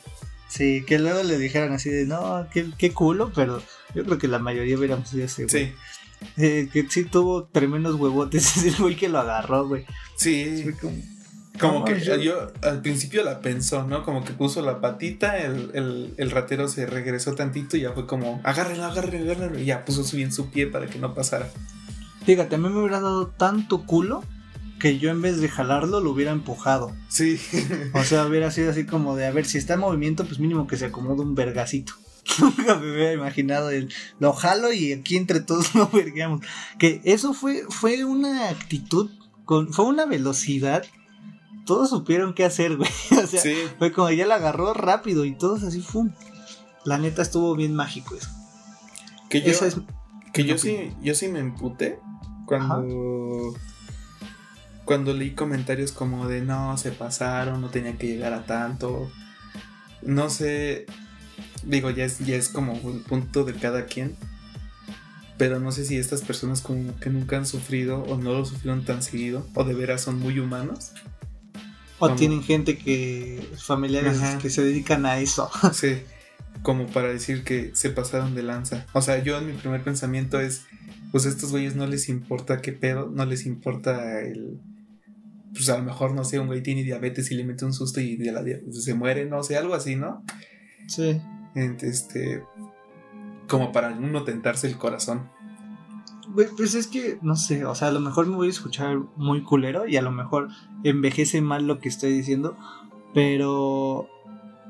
[0.48, 3.62] Sí, que luego le dijeran así de no, qué, qué culo, pero
[3.94, 5.66] yo creo que la mayoría hubiéramos sido ese güey.
[5.66, 5.72] Sí.
[6.36, 9.84] Eh, que sí tuvo tremendos huevotes ese güey que lo agarró, güey.
[10.16, 10.66] Sí.
[11.58, 12.50] Como que yo...
[12.62, 14.04] al principio la pensó, ¿no?
[14.04, 18.84] Como que puso la patita, el, ratero se regresó tantito y ya fue como, agárrenlo,
[18.84, 19.58] agárrenlo, agárrenlo.
[19.58, 21.50] Y ya puso bien su pie para que no pasara.
[22.24, 24.22] Fíjate, a mí me hubiera dado tanto culo
[24.78, 26.92] que yo en vez de jalarlo lo hubiera empujado.
[27.08, 27.40] Sí.
[27.92, 30.66] o sea, hubiera sido así como de, a ver, si está en movimiento, pues mínimo
[30.66, 31.92] que se acomode un vergacito.
[32.40, 36.44] Nunca me hubiera imaginado el, lo jalo y aquí entre todos lo verguemos.
[36.78, 39.10] Que eso fue, fue una actitud,
[39.44, 40.84] con, fue una velocidad
[41.64, 42.90] todos supieron qué hacer, güey.
[43.22, 43.40] O sea,
[43.78, 46.10] fue como ella la agarró rápido y todos así, ¡fum!
[46.84, 48.28] La neta estuvo bien mágico eso.
[49.28, 49.52] Que yo,
[50.32, 51.98] que yo sí, yo sí me emputé
[52.46, 53.54] cuando.
[54.84, 59.10] Cuando leí comentarios como de no, se pasaron, no tenía que llegar a tanto.
[60.02, 60.86] No sé.
[61.62, 64.16] Digo, ya es, ya es como un punto de cada quien.
[65.38, 68.84] Pero no sé si estas personas como que nunca han sufrido o no lo sufrieron
[68.84, 70.92] tan seguido o de veras son muy humanos
[72.04, 75.48] o tienen gente que, familiares que se dedican a eso.
[75.72, 75.98] Sí,
[76.62, 78.86] como para decir que se pasaron de lanza.
[78.92, 80.64] O sea, yo en mi primer pensamiento es,
[81.12, 84.58] pues a estos güeyes no les importa qué pedo, no les importa el...
[85.52, 88.00] Pues a lo mejor, no sé, un güey tiene diabetes y le mete un susto
[88.00, 90.24] y de la se muere, no sé, algo así, ¿no?
[90.88, 91.20] Sí.
[91.54, 92.44] Este,
[93.48, 95.28] como para uno tentarse el corazón
[96.56, 99.42] pues es que, no sé, o sea, a lo mejor me voy a escuchar muy
[99.42, 100.48] culero y a lo mejor
[100.82, 102.56] envejece mal lo que estoy diciendo,
[103.12, 104.08] pero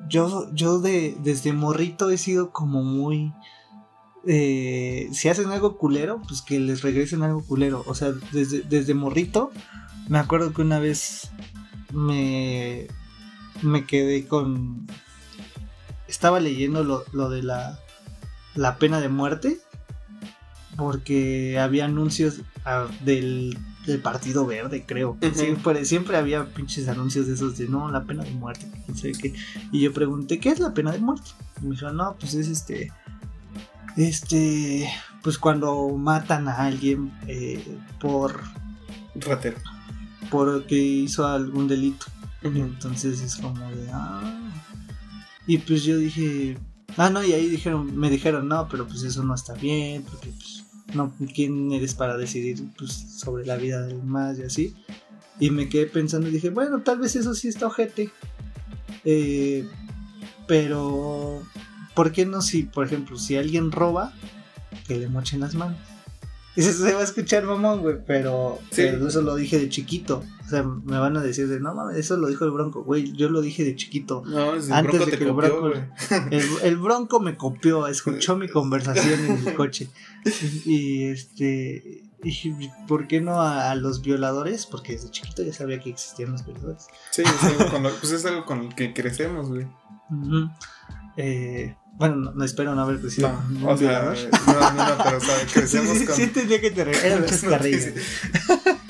[0.09, 3.33] yo, yo de, desde morrito he sido como muy...
[4.25, 7.83] Eh, si hacen algo culero, pues que les regresen algo culero.
[7.87, 9.51] O sea, desde, desde morrito,
[10.09, 11.31] me acuerdo que una vez
[11.92, 12.87] me,
[13.62, 14.87] me quedé con...
[16.12, 17.79] Estaba leyendo lo, lo de la,
[18.55, 19.59] la pena de muerte
[20.77, 23.59] porque había anuncios ah, del,
[24.03, 25.16] Partido Verde, creo.
[25.33, 28.70] siempre, siempre había pinches anuncios de esos de no, la pena de muerte.
[29.72, 31.31] Y yo pregunté, ¿qué es la pena de muerte?
[31.61, 32.92] Y me dijeron, no, pues es este.
[33.96, 34.88] Este.
[35.22, 37.64] Pues cuando matan a alguien eh,
[37.98, 38.42] por.
[39.14, 39.57] Ratero.
[40.31, 42.07] Porque hizo algún delito.
[42.42, 43.88] Entonces es como de.
[43.92, 44.38] Ah.
[45.46, 46.59] Y pues yo dije.
[46.96, 50.28] Ah, no, y ahí dijeron, me dijeron, no, pero pues eso no está bien, porque
[50.28, 54.76] pues no, ¿quién eres para decidir pues, sobre la vida del más y así?
[55.40, 58.11] Y me quedé pensando y dije, bueno, tal vez eso sí está ojete.
[59.05, 59.66] Eh,
[60.46, 61.42] pero,
[61.94, 64.12] ¿por qué no si, por ejemplo, si alguien roba,
[64.87, 65.78] que le mochen las manos?
[66.57, 70.22] Eso se va a escuchar mamón, güey, pero, pero, eso lo dije de chiquito.
[70.53, 73.12] O sea, me van a decir de, no mames, eso lo dijo el Bronco, güey,
[73.12, 74.23] yo lo dije de chiquito.
[74.27, 75.73] No, el antes bronco de que el Bronco,
[76.62, 79.88] el, Bronco me copió, escuchó mi conversación en el coche.
[80.67, 84.67] Y, este, y ¿por qué no a, los violadores?
[84.67, 86.87] Porque desde chiquito ya sabía que existían los violadores.
[87.12, 89.67] Sí, es algo con pues es algo con el que crecemos, güey.
[91.17, 93.33] eh, bueno, no, espero no haber crecido.
[93.49, 94.12] No, o sea,
[94.47, 95.19] no, no, pero
[95.55, 96.15] crecemos sí, con.
[96.15, 97.25] Sí, tenía que te Era.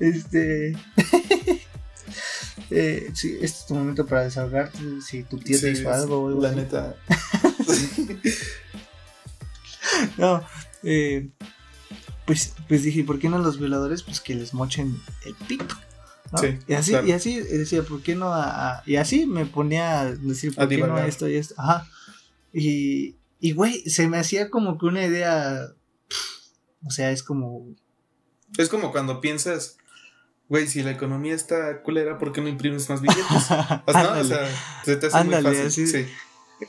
[0.00, 0.70] este.
[2.70, 4.78] eh, sí, este es tu momento para desahogarte.
[5.00, 6.96] Si tu tía te hizo algo, La neta.
[10.18, 10.44] no,
[10.82, 11.30] eh,
[12.26, 14.02] pues, pues dije, ¿por qué no los violadores?
[14.02, 15.74] Pues que les mochen el pito.
[16.40, 18.32] Sí, y así, y así decía, ¿por qué no?
[18.32, 21.54] A, y así me ponía a decir, ¿por qué no esto y esto?
[21.58, 21.86] Ajá.
[22.52, 25.68] Y, y, güey, se me hacía como que una idea.
[26.84, 27.74] O sea, es como.
[28.56, 29.76] Es como cuando piensas,
[30.54, 33.24] güey, si la economía está culera, ¿por qué no imprimes más billetes?
[33.86, 34.48] o sea,
[34.84, 35.88] se te hace muy fácil.
[35.88, 36.06] Sí.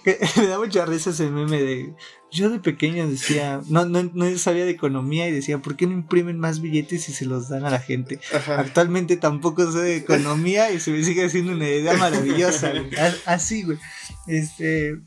[0.42, 1.94] Me da mucha risa ese meme de.
[2.32, 5.94] Yo de pequeño decía, no, no, no sabía de economía y decía, ¿por qué no
[5.94, 8.20] imprimen más billetes y se los dan a la gente?
[8.58, 12.74] Actualmente tampoco sé de economía y se me sigue haciendo una idea maravillosa,
[13.28, 13.78] Así, güey.
[14.26, 14.98] Este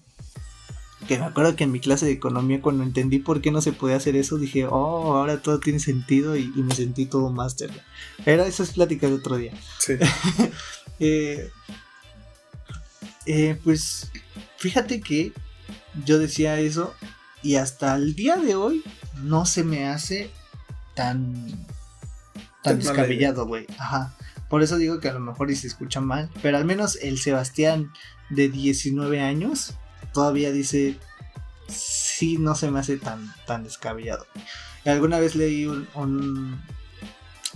[1.07, 3.73] que me acuerdo que en mi clase de economía cuando entendí por qué no se
[3.73, 7.71] podía hacer eso dije oh ahora todo tiene sentido y, me sentí todo máster.
[8.27, 9.53] Era esa es plática de otro día.
[9.79, 9.95] Sí.
[11.01, 11.49] Eh,
[13.25, 14.11] eh, pues
[14.57, 15.33] fíjate que
[16.05, 16.93] yo decía eso
[17.41, 18.83] y hasta el día de hoy
[19.23, 20.33] no se me hace
[20.97, 21.47] tan
[22.65, 23.69] tan descabellado güey.
[23.79, 24.13] Ajá.
[24.51, 27.19] Por eso digo que a lo mejor y se escucha mal pero al menos el
[27.19, 27.93] Sebastián
[28.29, 29.77] de 19 años
[30.13, 30.99] todavía dice,
[31.69, 34.27] sí, no se me hace tan, tan descabellado.
[34.85, 35.87] Alguna vez leí un,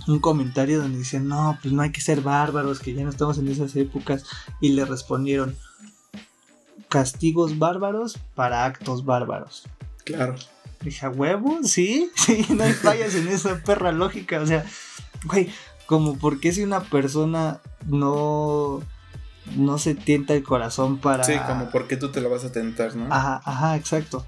[0.07, 3.37] un, comentario donde decían, no, pues no hay que ser bárbaros, que ya no estamos
[3.37, 4.23] en esas épocas.
[4.61, 5.55] Y le respondieron,
[6.89, 9.63] castigos bárbaros para actos bárbaros.
[10.03, 10.35] Claro.
[10.81, 11.59] Dije, huevo?
[11.63, 14.39] Sí, sí, no hay fallas en esa perra lógica.
[14.41, 14.65] O sea,
[15.25, 15.49] güey,
[15.85, 18.83] como porque si una persona no
[19.55, 21.23] no se tienta el corazón para...
[21.23, 23.13] Sí, como porque tú te lo vas a tentar, ¿no?
[23.13, 24.25] Ajá, ajá, exacto.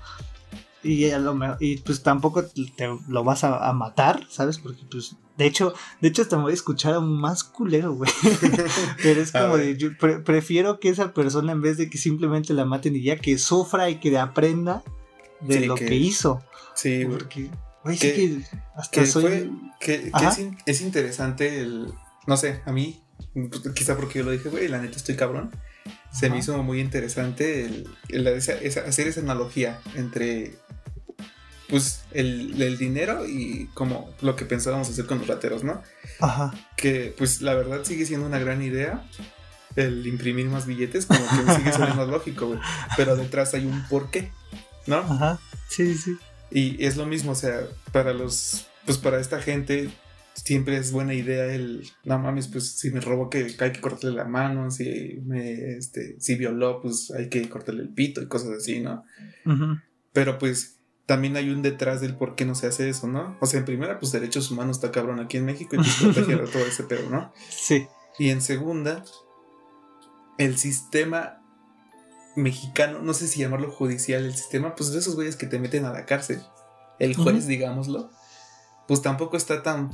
[0.83, 4.59] Y, a lo y pues tampoco te lo vas a, matar, ¿sabes?
[4.59, 7.95] Porque pues, de hecho, de hecho hasta me voy a escuchar a un más culero,
[7.95, 8.11] güey.
[9.01, 9.89] Pero es como de, yo
[10.23, 13.89] prefiero que esa persona en vez de que simplemente la maten y ya que sufra
[13.89, 14.83] y que aprenda
[15.41, 16.43] de lo que, hizo.
[16.75, 17.49] Sí, porque,
[17.83, 18.41] güey, sí que
[18.75, 19.51] hasta soy...
[19.79, 21.91] que, es, es interesante el,
[22.27, 23.01] no sé, a mí
[23.75, 25.51] quizá porque yo lo dije, güey, la neta estoy cabrón.
[26.11, 27.65] Se me hizo muy interesante
[28.09, 28.63] el, hacer
[29.07, 30.53] esa analogía entre
[31.67, 35.81] pues el, dinero y como lo que pensábamos hacer con los rateros, ¿no?
[36.19, 36.53] Ajá.
[36.77, 39.03] Que pues la verdad sigue siendo una gran idea
[39.75, 42.59] el imprimir más billetes, como que sigue siendo más lógico, güey.
[42.95, 44.31] Pero detrás hay un porqué,
[44.87, 44.99] ¿no?
[44.99, 45.39] Ajá.
[45.67, 46.17] Sí, sí.
[46.49, 49.89] Y es lo mismo, o sea, para los, pues para esta gente
[50.35, 54.15] siempre es buena idea el, no mames, pues si me robó que hay que cortarle
[54.15, 58.51] la mano, si me, este, si violó, pues hay que cortarle el pito y cosas
[58.57, 59.03] así, ¿no?
[60.11, 63.37] Pero pues también hay un detrás del por qué no se hace eso, ¿no?
[63.39, 66.49] O sea, en primera, pues derechos humanos está cabrón aquí en México y pues proteger
[66.49, 67.31] todo ese pedo, ¿no?
[67.49, 67.87] Sí.
[68.19, 69.03] Y en segunda,
[70.37, 71.41] el sistema
[72.35, 75.85] mexicano, no sé si llamarlo judicial, el sistema, pues de esos güeyes que te meten
[75.85, 76.41] a la cárcel,
[76.99, 78.09] el juez, digámoslo,
[78.87, 79.91] pues tampoco está tan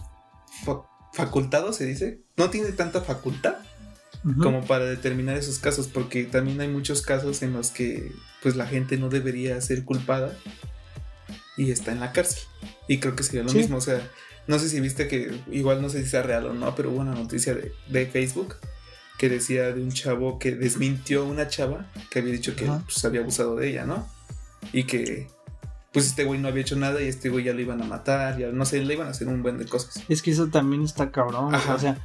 [1.13, 3.55] facultado, se dice, no tiene tanta facultad
[4.39, 8.11] como para determinar esos casos, porque también hay muchos casos en los que
[8.43, 10.37] pues la gente no debería ser culpada
[11.57, 12.43] y está en la cárcel.
[12.87, 14.07] Y creo que sería lo mismo, o sea,
[14.45, 16.99] no sé si viste que, igual no sé si sea real o no, pero hubo
[16.99, 18.57] una noticia de, de Facebook
[19.17, 23.03] que decía de un chavo que desmintió a una chava que había dicho que pues,
[23.05, 24.07] había abusado de ella, ¿no?
[24.73, 25.27] Y que
[25.91, 28.37] pues este güey no había hecho nada y este güey ya lo iban a matar,
[28.37, 30.03] ya no sé, le iban a hacer un buen de cosas.
[30.07, 31.97] Es que eso también está cabrón, o sea,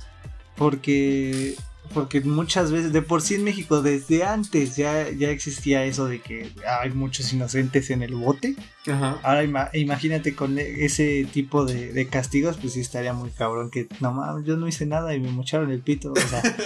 [0.57, 1.57] porque
[1.95, 6.21] porque muchas veces, de por sí en México, desde antes ya, ya existía eso de
[6.21, 8.57] que hay muchos inocentes en el bote.
[8.87, 9.19] Ajá.
[9.23, 14.45] Ahora imagínate con ese tipo de, castigos, pues sí estaría muy cabrón que no mames,
[14.45, 16.13] yo no hice nada y me mocharon el pito.
[16.13, 16.43] O sea,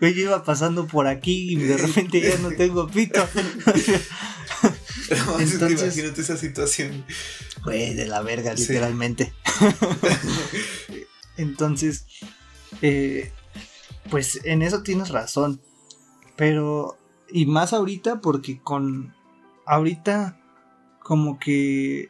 [0.00, 3.26] yo iba pasando por aquí y de repente ya no tengo pito.
[5.38, 7.04] Entonces, imagínate esa situación.
[7.64, 9.32] Güey, de la verga, literalmente.
[11.36, 12.06] Entonces,
[12.82, 13.32] eh,
[14.10, 15.60] pues en eso tienes razón.
[16.36, 16.98] Pero,
[17.30, 19.14] y más ahorita, porque con.
[19.66, 20.38] Ahorita,
[21.00, 22.08] como que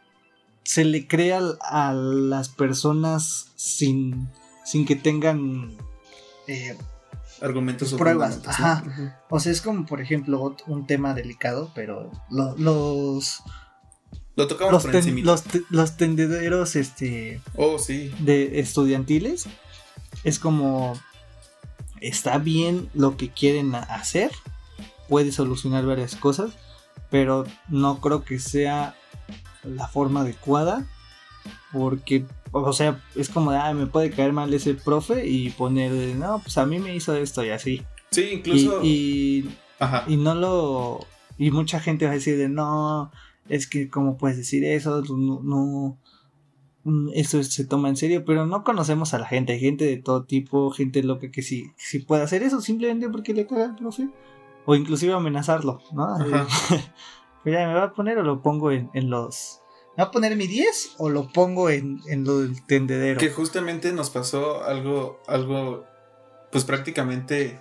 [0.65, 4.29] se le crea a las personas sin,
[4.65, 5.77] sin que tengan
[6.47, 6.77] eh,
[7.45, 8.41] argumentos o pruebas.
[8.47, 9.23] Ajá.
[9.31, 13.43] O sea, es como, por ejemplo, un tema delicado, pero los.
[14.37, 18.13] Lo tocamos los, por los, los, tendederos este oh, sí.
[18.19, 19.47] de estudiantiles
[20.25, 20.95] es como
[22.01, 24.33] está bien lo que quieren hacer
[25.09, 26.51] puede solucionar varias cosas
[27.11, 28.97] pero no creo que sea
[29.63, 30.85] la forma adecuada
[31.73, 35.91] porque o sea, es como de, ah, me puede caer mal ese profe y poner,
[36.17, 37.83] no, pues a mí me hizo esto y así.
[38.11, 38.81] Sí, incluso.
[38.85, 39.51] Y,
[40.07, 41.01] y, no lo.
[41.37, 43.11] Y mucha gente va a decir de, no,
[43.49, 45.03] es que, ¿cómo puedes decir eso?
[45.03, 45.99] No, no.
[47.15, 49.55] Eso se toma en serio, pero no conocemos a la gente.
[49.55, 53.35] Hay gente de todo tipo, gente loca que sí, sí puede hacer eso simplemente porque
[53.35, 54.11] le caga al profe.
[54.67, 56.05] O inclusive amenazarlo, ¿no?
[56.05, 56.47] Ajá.
[57.45, 59.64] ya me va a poner o lo pongo en, en los
[59.97, 63.19] ¿Me va a poner mi 10 o lo pongo en, en lo del tendedero?
[63.19, 65.87] Que justamente nos pasó algo, algo,
[66.51, 67.61] pues prácticamente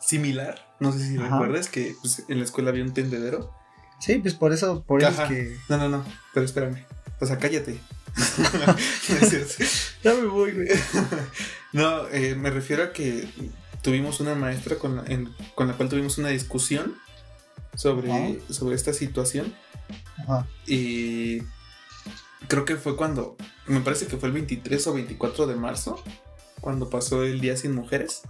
[0.00, 0.66] similar.
[0.80, 3.52] No sé si recuerdas que pues, en la escuela había un tendedero.
[4.00, 5.56] Sí, pues por eso, por eso es que.
[5.68, 6.84] No, no, no, pero espérame.
[7.20, 7.78] O sea, cállate.
[10.02, 10.68] ya me voy, güey.
[11.72, 13.28] no, eh, me refiero a que
[13.82, 15.04] tuvimos una maestra con la,
[15.54, 16.96] con la cual tuvimos una discusión
[17.74, 19.54] sobre, sobre esta situación.
[20.18, 20.46] Ajá.
[20.66, 21.42] Y
[22.48, 26.02] creo que fue cuando, me parece que fue el 23 o 24 de marzo,
[26.60, 28.22] cuando pasó el Día Sin Mujeres.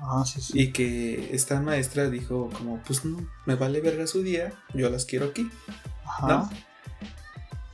[0.00, 0.60] Ah, sí, sí.
[0.60, 5.04] Y que esta maestra dijo como, pues no, me vale verga su día, yo las
[5.04, 5.50] quiero aquí.
[6.04, 6.50] Ajá.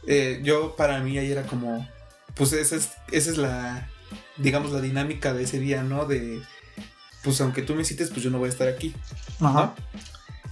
[0.06, 1.86] Eh, yo para mí ahí era como,
[2.34, 3.88] pues esa es, esa es la,
[4.36, 6.06] digamos, la dinámica de ese día, ¿no?
[6.06, 6.42] De,
[7.22, 8.94] pues aunque tú me cites, pues yo no voy a estar aquí.
[9.40, 9.74] Ajá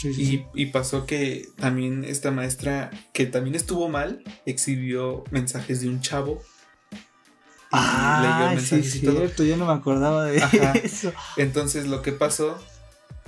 [0.02, 6.42] y, pasó que también esta maestra, que también estuvo mal, exhibió mensajes de un chavo.
[7.72, 10.38] Ah, sí, cierto, yo no me acordaba de
[10.82, 11.12] eso.
[11.36, 12.58] Entonces lo que pasó,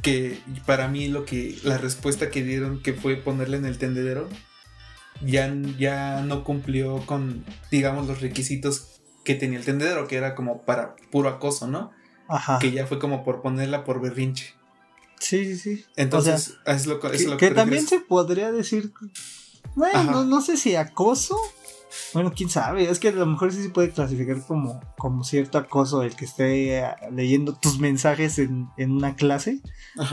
[0.00, 4.28] que para mí lo que, la respuesta que dieron, que fue ponerle en el tendedero,
[5.20, 10.62] ya, ya no cumplió con, digamos, los requisitos que tenía el tendedero, que era como
[10.62, 11.92] para puro acoso, ¿no?
[12.28, 12.58] Ajá.
[12.58, 14.54] Que ya fue como por ponerla por berrinche.
[15.22, 15.84] Sí, sí, sí.
[15.94, 18.92] Entonces, es lo, es que, lo que, que también se podría decir.
[19.76, 21.36] Bueno, no, sé si acoso.
[22.12, 22.90] Bueno, quién sabe.
[22.90, 26.24] Es que a lo mejor sí se puede clasificar como, como cierto acoso el que
[26.24, 29.60] esté eh, leyendo tus mensajes en, una clase.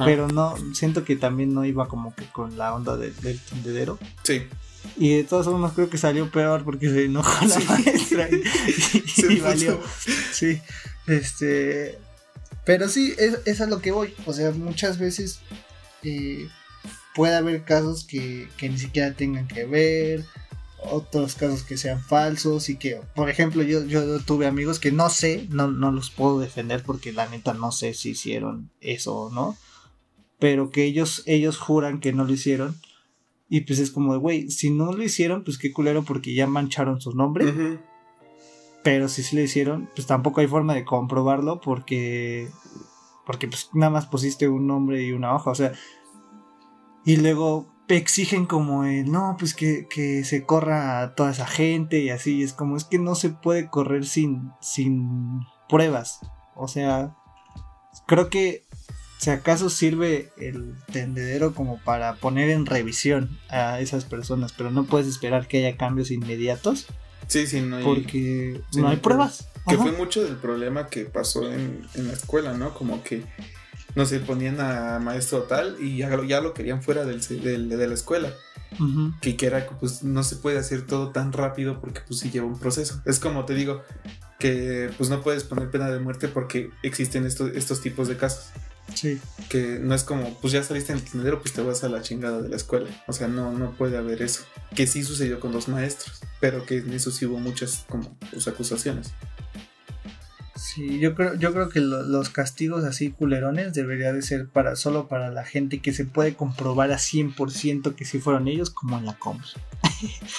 [0.05, 3.97] Pero no, siento que también no iba como que con la onda del tendedero.
[4.23, 4.43] Sí.
[4.95, 8.43] Y de todas formas creo que salió peor porque se enojó la maestra y,
[9.33, 9.79] y valió.
[10.31, 10.61] Sí.
[11.07, 11.97] Este.
[12.65, 14.13] Pero sí, es, es a lo que voy.
[14.25, 15.39] O sea, muchas veces
[16.03, 16.47] eh,
[17.15, 20.25] puede haber casos que, ni siquiera tengan que ver,
[20.77, 25.09] otros casos que sean falsos y que, por ejemplo, yo, yo tuve amigos que no
[25.09, 29.31] sé, no, no los puedo defender porque la neta no sé si hicieron eso o
[29.31, 29.57] no,
[30.39, 32.75] pero que ellos, ellos juran que no lo hicieron.
[33.49, 36.45] Y pues es como de, güey, si no lo hicieron, pues qué culero porque ya
[36.45, 37.79] mancharon su nombre.
[38.83, 42.49] Pero si sí lo hicieron, pues tampoco hay forma de comprobarlo porque.
[43.25, 45.51] Porque pues nada más pusiste un nombre y una hoja.
[45.51, 45.73] O sea.
[47.05, 51.99] Y luego exigen como el, no, pues que, que se corra a toda esa gente
[51.99, 52.43] y así.
[52.43, 56.19] Es como, es que no se puede correr sin, sin pruebas.
[56.55, 57.15] O sea,
[58.05, 58.65] creo que
[59.17, 64.85] si acaso sirve el tendedero como para poner en revisión a esas personas, pero no
[64.85, 66.87] puedes esperar que haya cambios inmediatos.
[67.29, 67.83] Sí, sí, no hay.
[67.83, 69.47] Porque no hay pruebas.
[69.67, 72.73] Que fue mucho del problema que pasó en, la escuela, ¿no?
[72.73, 73.23] Como que,
[73.95, 77.93] no sé, ponían a maestro tal y ya, ya lo querían fuera del, de la
[77.93, 78.33] escuela.
[79.21, 82.47] Que, que era, pues no se puede hacer todo tan rápido porque pues sí lleva
[82.47, 83.01] un proceso.
[83.05, 83.83] Es como te digo,
[84.39, 88.45] que pues no puedes poner pena de muerte porque existen estos, estos tipos de casos.
[88.99, 89.17] Sí.
[89.47, 92.01] Que no es como, pues ya saliste en el tendero, pues te vas a la
[92.01, 92.89] chingada de la escuela.
[93.07, 94.43] O sea, no, no puede haber eso.
[94.75, 98.49] Que sí sucedió con los maestros, pero que en eso sí hubo muchas como pues,
[98.49, 99.13] acusaciones.
[100.57, 105.07] Sí, yo creo, yo creo que los castigos así culerones debería de ser para solo
[105.07, 109.05] para la gente que se puede comprobar a 100% que sí fueron ellos, como en
[109.05, 109.55] la COMS.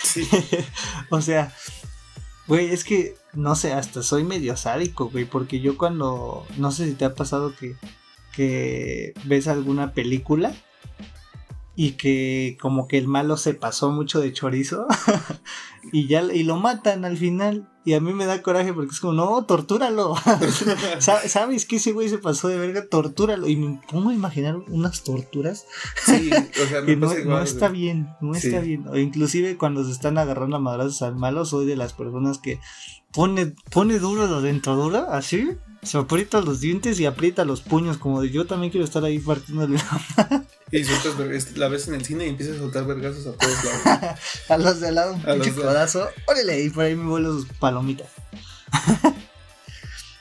[0.04, 0.28] Sí.
[1.10, 1.54] o sea,
[2.46, 6.84] güey, es que, no sé, hasta soy medio sádico, güey, porque yo cuando, no sé
[6.84, 7.76] si te ha pasado que
[8.40, 10.54] que ves alguna película
[11.76, 14.86] y que como que el malo se pasó mucho de chorizo
[15.92, 19.00] y ya y lo matan al final Y a mí me da coraje porque es
[19.00, 20.14] como, no, tortúralo.
[21.00, 22.86] ¿Sabes que ese güey se pasó de verga?
[22.86, 23.46] Tortúralo.
[23.46, 25.66] Y me pongo a imaginar unas torturas.
[26.06, 28.48] Sí, o sea, me que no, igual, no está bien, no Sí.
[28.48, 28.86] está bien.
[28.88, 32.58] O inclusive cuando se están agarrando a madrazos al malo, soy de las personas que
[33.12, 35.50] pone, pone duro lo dentro duro, así.
[35.82, 39.18] Se aprieta los dientes y aprieta los puños, como de yo también quiero estar ahí
[39.18, 39.78] partiéndole
[40.70, 44.18] Y sueltas la ves en el cine y empiezas a soltar vergazos a todos lados.
[44.50, 46.08] a los de al lado un pinche codazo.
[46.26, 48.08] Órale, y por ahí me vuelo sus palomitas.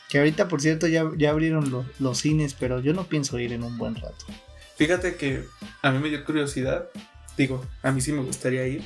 [0.10, 3.54] que ahorita, por cierto, ya, ya abrieron lo- los cines, pero yo no pienso ir
[3.54, 4.26] en un buen rato.
[4.78, 5.44] Fíjate que
[5.82, 6.90] a mí me dio curiosidad.
[7.38, 8.84] Digo, a mí sí me gustaría ir.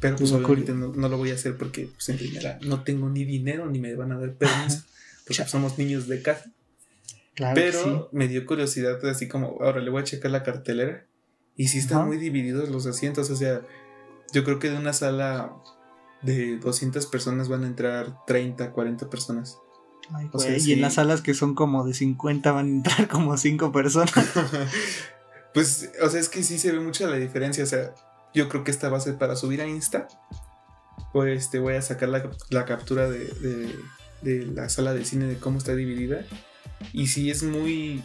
[0.00, 3.24] Pero pues obviamente no lo voy a hacer porque pues en primera no tengo ni
[3.24, 4.82] dinero ni me van a dar permiso.
[5.46, 6.52] Somos niños de casa.
[7.34, 8.16] Claro Pero sí.
[8.16, 11.06] me dio curiosidad así como, ahora le voy a checar la cartelera.
[11.56, 13.30] Y sí están muy divididos los asientos.
[13.30, 13.62] O sea,
[14.32, 15.52] yo creo que de una sala
[16.22, 19.58] de 200 personas van a entrar 30, 40 personas.
[20.12, 20.72] Ay, o sea, y sí.
[20.72, 24.12] en las salas que son como de 50 van a entrar como 5 personas.
[25.54, 27.64] pues, o sea, es que sí se ve mucha la diferencia.
[27.64, 27.94] O sea,
[28.34, 30.08] yo creo que esta va a ser para subir a Insta.
[31.12, 33.78] Pues te voy a sacar la, la captura de, de-
[34.24, 36.24] de la sala de cine de cómo está dividida.
[36.92, 38.02] Y sí es muy.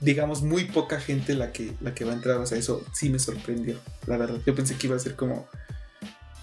[0.00, 2.38] Digamos, muy poca gente la que, la que va a entrar.
[2.38, 4.40] O sea, eso sí me sorprendió, la verdad.
[4.46, 5.46] Yo pensé que iba a ser como.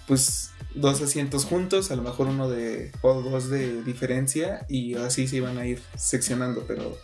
[0.06, 2.92] Pues dos asientos juntos, a lo mejor uno de.
[3.02, 4.66] o dos de diferencia.
[4.68, 6.96] Y así se iban a ir seccionando, pero.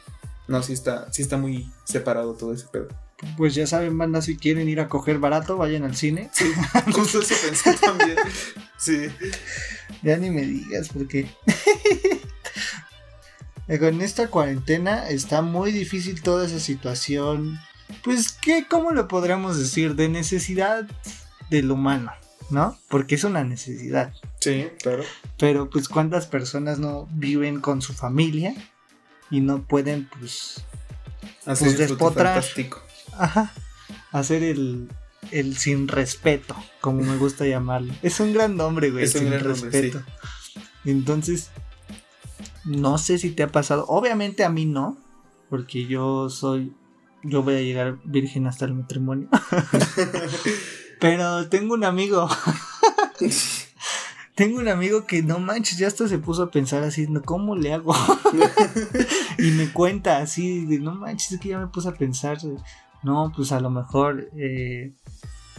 [0.48, 2.88] No, sí está, sí está muy separado todo ese pedo.
[3.36, 6.28] Pues ya saben, banda, si quieren ir a coger barato, vayan al cine.
[6.32, 6.52] Sí,
[6.92, 8.16] justo eso pensé también.
[8.76, 9.06] Sí.
[10.02, 11.28] Ya ni me digas, porque.
[13.80, 17.58] Con esta cuarentena está muy difícil toda esa situación.
[18.04, 19.96] Pues, ¿qué, ¿cómo lo podríamos decir?
[19.96, 20.86] De necesidad
[21.50, 22.12] del humano,
[22.50, 22.78] ¿no?
[22.88, 24.12] Porque es una necesidad.
[24.40, 25.02] Sí, claro.
[25.38, 28.54] Pero, pues, ¿cuántas personas no viven con su familia
[29.30, 30.62] y no pueden, pues,
[31.44, 32.34] Así Pues es despotrar.
[32.34, 32.82] fantástico.
[33.18, 33.52] Ajá.
[34.12, 34.88] Hacer el,
[35.30, 37.94] el sin respeto, como me gusta llamarlo.
[38.02, 39.04] Es un gran nombre, güey.
[39.04, 40.02] Es un sin gran nombre, respeto.
[40.84, 41.50] Entonces,
[42.64, 43.84] no sé si te ha pasado.
[43.88, 44.96] Obviamente a mí no,
[45.50, 46.72] porque yo soy.
[47.22, 49.28] Yo voy a llegar virgen hasta el matrimonio.
[51.00, 52.28] Pero tengo un amigo.
[54.36, 57.56] tengo un amigo que no manches, ya hasta se puso a pensar así, "No, ¿cómo
[57.56, 57.94] le hago?
[59.38, 62.38] y me cuenta así, de no manches, es que ya me puse a pensar,
[63.07, 64.90] no, pues a lo mejor eh,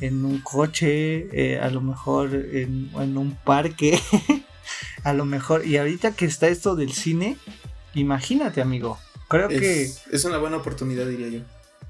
[0.01, 3.97] en un coche, eh, a lo mejor en, en un parque,
[5.05, 7.37] a lo mejor, y ahorita que está esto del cine,
[7.93, 11.39] imagínate amigo, creo que, es, es una buena oportunidad, diría yo.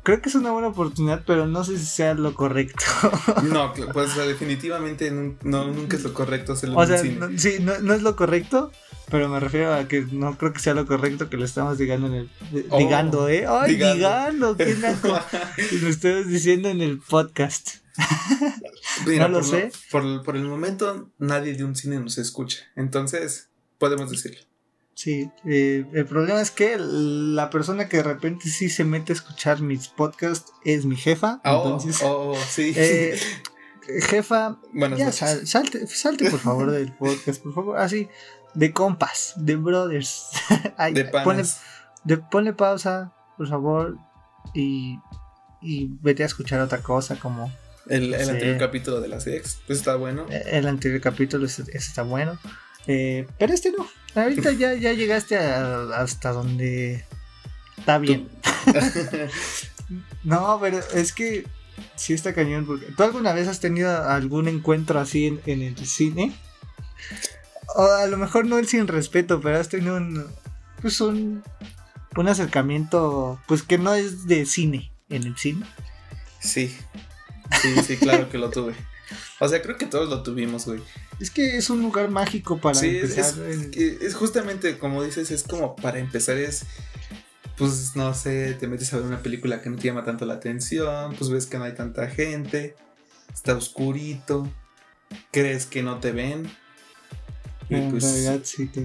[0.08, 2.86] Creo que es una buena oportunidad, pero no sé si sea lo correcto.
[3.44, 7.20] No, pues definitivamente no, nunca es lo correcto hacerlo o en sea, un cine.
[7.20, 8.72] no, sí, no, no es lo correcto.
[9.12, 12.08] Pero me refiero a que no creo que sea lo correcto que lo estamos digando
[12.08, 12.30] en el.
[12.70, 13.46] Oh, digando, ¿eh?
[13.48, 14.56] ¡Ay, digando.
[14.56, 14.58] digando!
[14.58, 17.70] ¿Qué lo diciendo en el podcast.
[19.06, 19.72] Mira, no lo por sé.
[19.92, 22.60] por, por el momento, nadie de un cine nos escucha.
[22.76, 24.40] Entonces, podemos decirlo.
[24.98, 29.16] Sí, eh, el problema es que la persona que de repente sí se mete a
[29.16, 31.40] escuchar mis podcasts es mi jefa.
[31.46, 32.74] Oh, entonces, oh, sí.
[32.76, 33.16] eh,
[34.10, 34.58] jefa,
[34.98, 37.78] ya sal- salte, salte por favor del podcast, por favor.
[37.78, 38.10] Así,
[38.56, 40.30] de compas, de brothers.
[40.78, 41.44] Ay, de ponle,
[42.04, 44.00] de- ponle pausa, por favor,
[44.56, 44.98] y,
[45.62, 47.54] y vete a escuchar otra cosa como
[47.88, 49.60] El, anterior capítulo de las ex.
[49.68, 50.26] Pues está bueno.
[50.32, 52.40] el anterior capítulo, ese está bueno.
[52.88, 53.88] Eh, pero este no.
[54.16, 57.06] Ahorita ya, ya llegaste a- hasta donde
[57.78, 58.28] está bien.
[60.24, 61.46] No, pero es que
[61.96, 62.66] sí está cañón.
[62.66, 66.36] Porque, ¿Tú alguna vez has tenido algún encuentro así en, en el cine?
[67.76, 70.26] O a lo mejor no el sin respeto, pero has tenido un,
[70.82, 71.42] pues un,
[72.18, 75.66] un acercamiento, pues que no es de cine, en el cine.
[76.40, 76.76] Sí.
[77.62, 78.74] Sí, sí, claro que lo tuve.
[79.40, 80.82] O sea, creo que todos lo tuvimos, güey.
[81.20, 83.34] Es que es un lugar mágico para sí, empezar.
[83.48, 86.64] es- que es justamente como dices, es como para empezar es,
[87.58, 90.36] pues no sé, te metes a ver una película que no te llama tanto la
[90.36, 92.76] atención, pues ves que no hay tanta gente,
[93.34, 94.52] está oscurito,
[95.32, 96.50] crees que no te ven.
[97.70, 98.82] Y en pues realidad sí te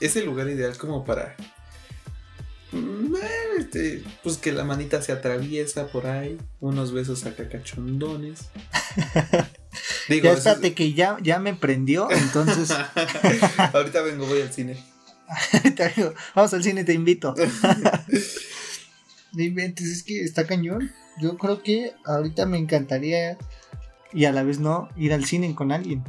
[0.00, 1.36] es el lugar ideal como para...
[3.58, 8.40] este, pues que la manita se atraviesa por ahí, unos besos acá cachondones.
[10.08, 12.70] Digo, Ya es- que ya, ya me prendió, entonces
[13.72, 14.82] Ahorita vengo, voy al cine.
[15.96, 17.34] digo, vamos al cine, te invito.
[19.32, 20.90] No inventes, es que está cañón.
[21.20, 23.36] Yo creo que ahorita me encantaría
[24.12, 26.02] y a la vez no ir al cine con alguien.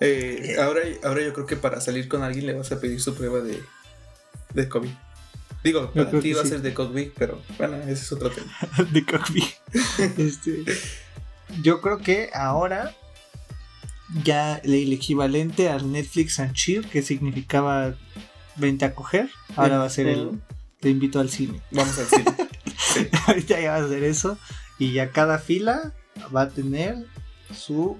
[0.00, 3.14] Eh, ahora, ahora yo creo que para salir con alguien le vas a pedir su
[3.14, 3.62] prueba de,
[4.54, 4.90] de COVID.
[5.64, 8.52] Digo, para ti va a ser de COVID, pero bueno, ese es otro tema.
[8.92, 9.44] de COVID.
[10.18, 10.64] este,
[11.62, 12.94] yo creo que ahora
[14.24, 17.94] ya el equivalente al Netflix and Chill, que significaba
[18.56, 20.40] vente a coger, ahora va a ser el
[20.82, 21.60] te invito al cine.
[21.70, 22.34] Vamos al cine.
[23.28, 24.36] Ahorita ya va a ser eso.
[24.80, 25.92] Y ya cada fila
[26.34, 27.06] va a tener
[27.54, 27.96] su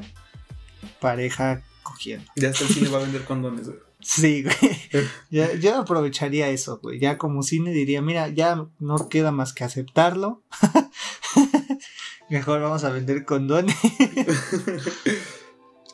[1.01, 2.29] pareja cogiendo.
[2.35, 3.79] Ya hasta el cine va a vender condones, güey.
[4.03, 5.07] Sí, güey.
[5.31, 6.99] Ya, yo aprovecharía eso, güey.
[6.99, 10.43] Ya como cine diría, mira, ya no queda más que aceptarlo.
[12.29, 13.77] Mejor vamos a vender condones.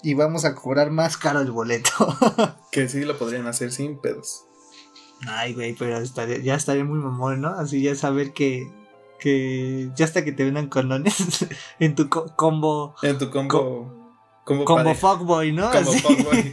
[0.02, 1.90] y vamos a cobrar más caro el boleto.
[2.72, 4.44] que sí lo podrían hacer sin pedos.
[5.26, 6.00] Ay, güey, pero
[6.42, 7.48] ya estaría muy mamón, ¿no?
[7.48, 8.70] Así ya saber que,
[9.18, 11.46] que ya hasta que te vendan condones
[11.80, 12.94] en tu combo.
[13.02, 14.14] En tu combo.
[14.44, 15.70] combo, combo fuckboy, ¿no?
[15.70, 16.50] Combo fuckboy.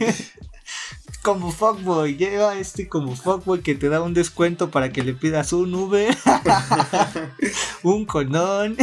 [1.26, 5.52] Como fuckboy, lleva este como fuckboy que te da un descuento para que le pidas
[5.52, 6.16] un Uber,
[7.82, 8.76] un condón.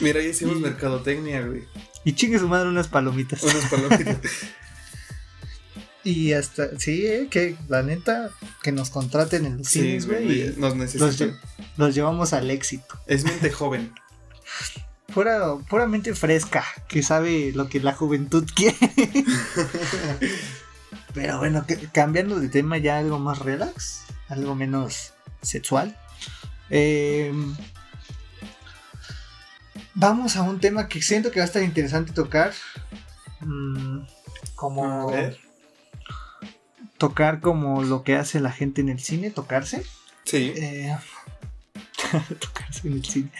[0.00, 1.62] Mira, ya hicimos mercadotecnia, güey.
[2.04, 3.44] Y chingue su madre unas palomitas.
[3.44, 4.18] Unas palomitas.
[6.02, 8.30] y hasta, sí, eh, que la neta,
[8.60, 10.52] que nos contraten en los cines, güey.
[10.56, 11.38] Nos necesitan.
[11.76, 12.98] Los, llevamos al éxito.
[13.06, 13.92] Es mente joven.
[15.14, 18.76] Pura, puramente fresca, que sabe lo que la juventud quiere.
[21.14, 25.96] Pero bueno, cambiando de tema ya algo más relax, algo menos sexual.
[26.70, 27.32] Eh,
[29.94, 32.52] Vamos a un tema que siento que va a estar interesante tocar.
[33.40, 34.00] Mm,
[34.56, 35.12] como.
[36.98, 39.84] Tocar como lo que hace la gente en el cine, tocarse.
[40.24, 40.52] Sí.
[40.56, 40.96] Eh,
[42.40, 43.30] tocarse en el cine.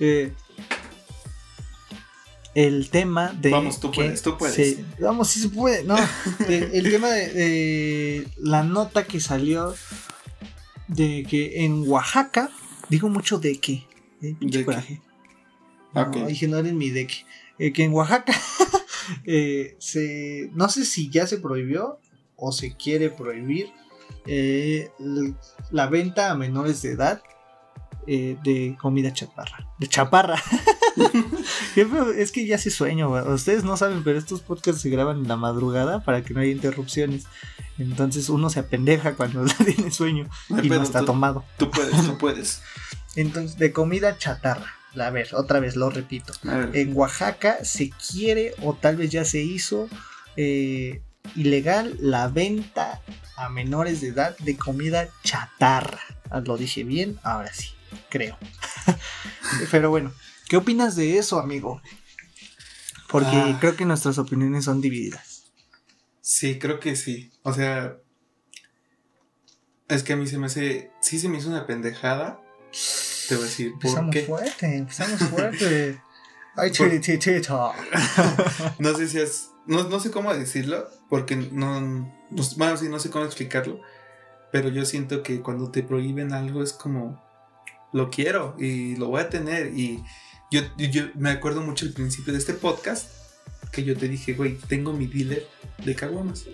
[0.00, 0.32] Eh,
[2.54, 3.50] el tema de.
[3.50, 4.78] Vamos, tú puedes, tú puedes.
[4.98, 5.96] vamos, sí se puede, ¿no?
[6.48, 9.74] el, tema de, la nota que salió
[10.88, 12.50] de que en Oaxaca,
[12.88, 13.86] digo mucho de que.
[14.22, 14.36] ¿eh?
[14.40, 15.00] de coraje.
[15.94, 16.48] Okay.
[16.48, 17.26] No, en mi deck.
[17.58, 18.32] Eh, que en Oaxaca
[19.26, 21.98] eh, se, no sé si ya se prohibió
[22.36, 23.70] o se quiere prohibir
[24.26, 24.90] eh,
[25.70, 27.22] la venta a menores de edad
[28.06, 29.68] de comida chaparra.
[29.78, 30.42] De chaparra.
[32.16, 33.10] es que ya se sueño.
[33.32, 36.52] Ustedes no saben, pero estos podcasts se graban en la madrugada para que no haya
[36.52, 37.24] interrupciones.
[37.78, 40.28] Entonces uno se apendeja cuando tiene sueño
[40.62, 41.44] y no está tomado.
[41.56, 42.62] Tú puedes, tú puedes.
[43.16, 46.32] Entonces, de comida chatarra a ver, otra vez lo repito.
[46.72, 49.88] En Oaxaca se quiere o tal vez ya se hizo
[50.36, 51.00] eh,
[51.36, 53.00] ilegal la venta
[53.36, 56.00] a menores de edad de comida chatarra.
[56.30, 57.68] Ah, lo dije bien, ahora sí,
[58.08, 58.36] creo.
[59.70, 60.12] Pero bueno,
[60.50, 61.80] ¿qué opinas de eso, amigo?
[63.08, 63.56] Porque ah.
[63.58, 65.44] creo que nuestras opiniones son divididas.
[66.20, 67.32] Sí, creo que sí.
[67.42, 67.96] O sea,
[69.88, 72.40] es que a mí se me hace, sí se me hizo una pendejada
[73.30, 76.02] te voy a decir, ¿por empezamos fuerte, empezamos fuerte.
[76.56, 77.72] Ay, chiritita.
[78.78, 79.50] no sé si es.
[79.66, 81.80] No, no, sé cómo decirlo, porque no.
[81.80, 82.10] no
[82.56, 83.80] bueno, sí, no sé cómo explicarlo.
[84.50, 87.22] Pero yo siento que cuando te prohíben algo es como.
[87.92, 89.78] Lo quiero y lo voy a tener.
[89.78, 90.02] Y
[90.50, 93.08] yo, yo me acuerdo mucho el principio de este podcast.
[93.72, 95.46] Que yo te dije, güey, tengo mi dealer
[95.84, 96.46] de caguamas.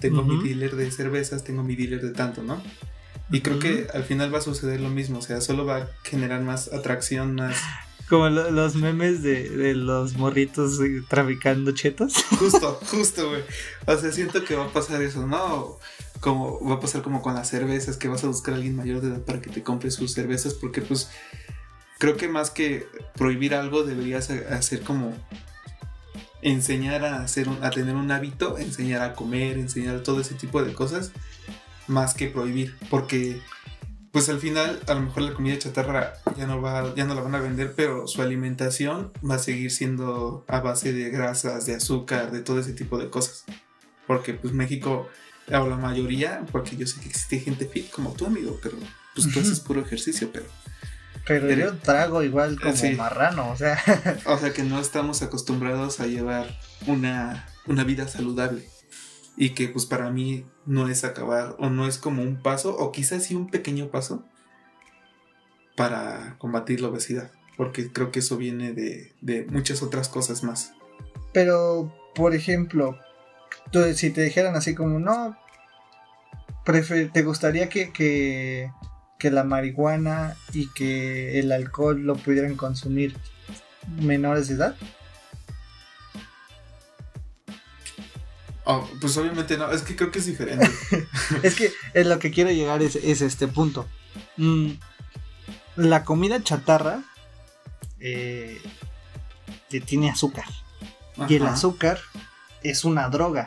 [0.00, 2.62] Tengo mi dealer de cervezas, tengo mi dealer de tanto, ¿no?
[3.30, 5.88] Y creo que al final va a suceder lo mismo, o sea, solo va a
[6.04, 7.56] generar más atracción, más...
[8.08, 10.78] Como los memes de, los morritos
[11.08, 12.14] traficando chetos.
[12.38, 13.42] Justo, justo, güey.
[13.84, 15.80] O sea, siento que va a pasar eso, ¿no?
[16.20, 19.00] Como va a pasar como con las cervezas, que vas a buscar a alguien mayor
[19.00, 21.10] de edad para que te compre sus cervezas, porque pues
[21.98, 25.14] creo que más que prohibir algo deberías hacer como
[26.42, 30.72] enseñar a hacer a tener un hábito, enseñar a comer, enseñar todo ese tipo de
[30.74, 31.12] cosas
[31.88, 33.40] más que prohibir, porque
[34.12, 37.20] pues al final a lo mejor la comida chatarra ya no va ya no la
[37.20, 41.74] van a vender, pero su alimentación va a seguir siendo a base de grasas, de
[41.74, 43.44] azúcar, de todo ese tipo de cosas.
[44.06, 45.08] Porque pues México
[45.48, 48.76] o la mayoría, porque yo sé que existe gente fit como tú, amigo, pero
[49.14, 50.46] pues tú haces puro ejercicio, pero
[51.26, 53.78] pero, yo trago igual como marrano, o sea.
[54.26, 58.68] o sea que no estamos acostumbrados a llevar una, una vida saludable
[59.36, 62.90] y que pues para mí no es acabar o no es como un paso o
[62.90, 64.24] quizás sí un pequeño paso
[65.76, 70.72] para combatir la obesidad, porque creo que eso viene de, muchas otras cosas más.
[71.32, 72.98] Pero, por ejemplo,
[73.94, 75.36] si te dijeran así como, no,
[76.64, 78.72] ¿te gustaría que, que,
[79.18, 83.16] que la marihuana y que el alcohol lo pudieran consumir
[84.00, 84.76] menores de edad?
[88.68, 90.68] Oh, pues obviamente no, es que creo que es diferente.
[91.42, 93.86] es que es lo que quiero llegar es, este punto.
[94.36, 94.72] Mm,
[95.76, 97.04] la comida chatarra
[98.00, 98.60] eh,
[99.86, 100.46] tiene azúcar.
[101.28, 102.00] Y el azúcar
[102.62, 103.46] es una droga.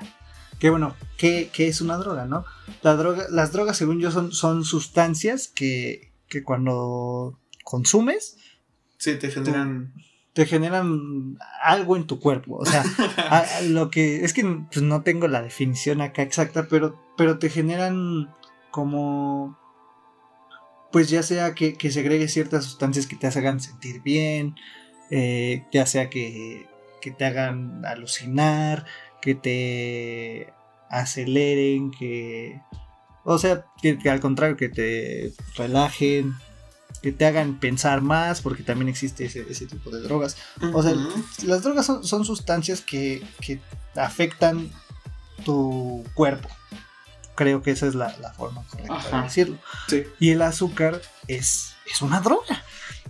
[0.60, 2.46] Que bueno, ¿qué, es una droga, no?
[2.82, 8.38] La droga, las drogas, según yo, son, son sustancias que, que cuando consumes.
[8.98, 9.94] Sí, te generan.
[10.34, 12.58] te generan algo en tu cuerpo.
[12.58, 12.84] O sea,
[13.68, 14.26] lo que.
[14.26, 18.34] Es que pues, no tengo la definición acá exacta, pero, pero te generan
[18.72, 19.58] como.
[20.92, 24.56] Pues ya sea que, que segregue ciertas sustancias que te hagan sentir bien,
[25.12, 26.68] eh, ya sea que,
[27.00, 28.88] que te hagan alucinar,
[29.22, 30.54] que te
[30.90, 32.62] aceleren, que...
[33.24, 36.34] O sea, que, al contrario, que te relajen,
[37.02, 40.38] que te hagan pensar más, porque también existe ese, tipo de drogas.
[40.74, 40.96] O sea,
[41.44, 43.60] las drogas son, sustancias que, que,
[43.96, 44.72] afectan
[45.46, 46.50] tu cuerpo.
[47.36, 49.58] Creo que esa es la, forma correcta de decirlo.
[50.20, 52.64] Y el azúcar es, es una droga.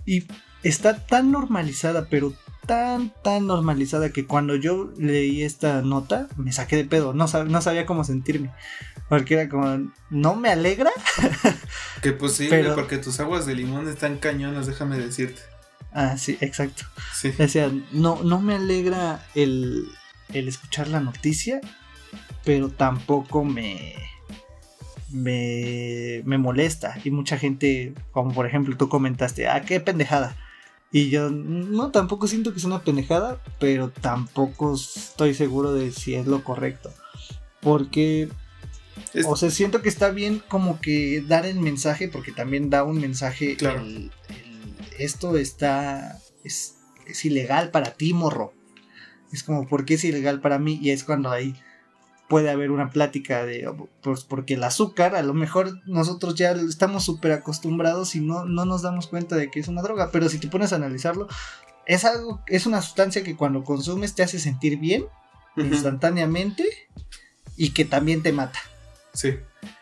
[0.04, 0.26] Y
[0.62, 2.34] está tan normalizada, pero
[2.70, 7.62] tan, tan normalizada que cuando yo leí esta nota me saqué de pedo, no, no
[7.62, 8.52] sabía cómo sentirme.
[9.08, 10.92] Porque era como, ¿no me alegra?
[12.00, 15.42] que posible, pues porque tus aguas de limón están cañonas, déjame decirte.
[15.92, 16.84] Ah, sí, exacto.
[17.12, 17.32] Sí.
[17.36, 19.88] Decía, no, no me alegra el,
[20.32, 21.60] el escuchar la noticia,
[22.44, 23.96] pero tampoco me,
[25.10, 26.96] me, me molesta.
[27.02, 30.36] Y mucha gente, como por ejemplo tú comentaste, ah, qué pendejada.
[30.92, 36.14] Y yo no, tampoco siento que es una pendejada, pero tampoco estoy seguro de si
[36.14, 36.92] es lo correcto.
[37.60, 38.28] Porque,
[39.24, 43.00] o sea, siento que está bien como que dar el mensaje, porque también da un
[43.00, 43.56] mensaje.
[43.56, 43.84] Claro.
[44.98, 48.52] esto está, es, es ilegal para ti, morro.
[49.32, 50.80] Es como, ¿por qué es ilegal para mí?
[50.82, 51.54] Y es cuando hay
[52.30, 53.68] puede haber una plática de,
[54.02, 58.64] pues porque el azúcar, a lo mejor nosotros ya estamos súper acostumbrados y no, no
[58.64, 61.26] nos damos cuenta de que es una droga, pero si te pones a analizarlo,
[61.86, 65.06] es algo, es una sustancia que cuando consumes te hace sentir bien
[65.56, 66.64] instantáneamente
[67.56, 68.60] y que también te mata.
[69.12, 69.34] Sí.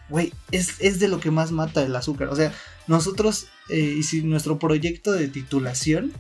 [0.09, 2.29] Güey, es, es, de lo que más mata el azúcar.
[2.29, 2.55] O sea,
[2.87, 6.15] nosotros, eh, y si nuestro proyecto de titulación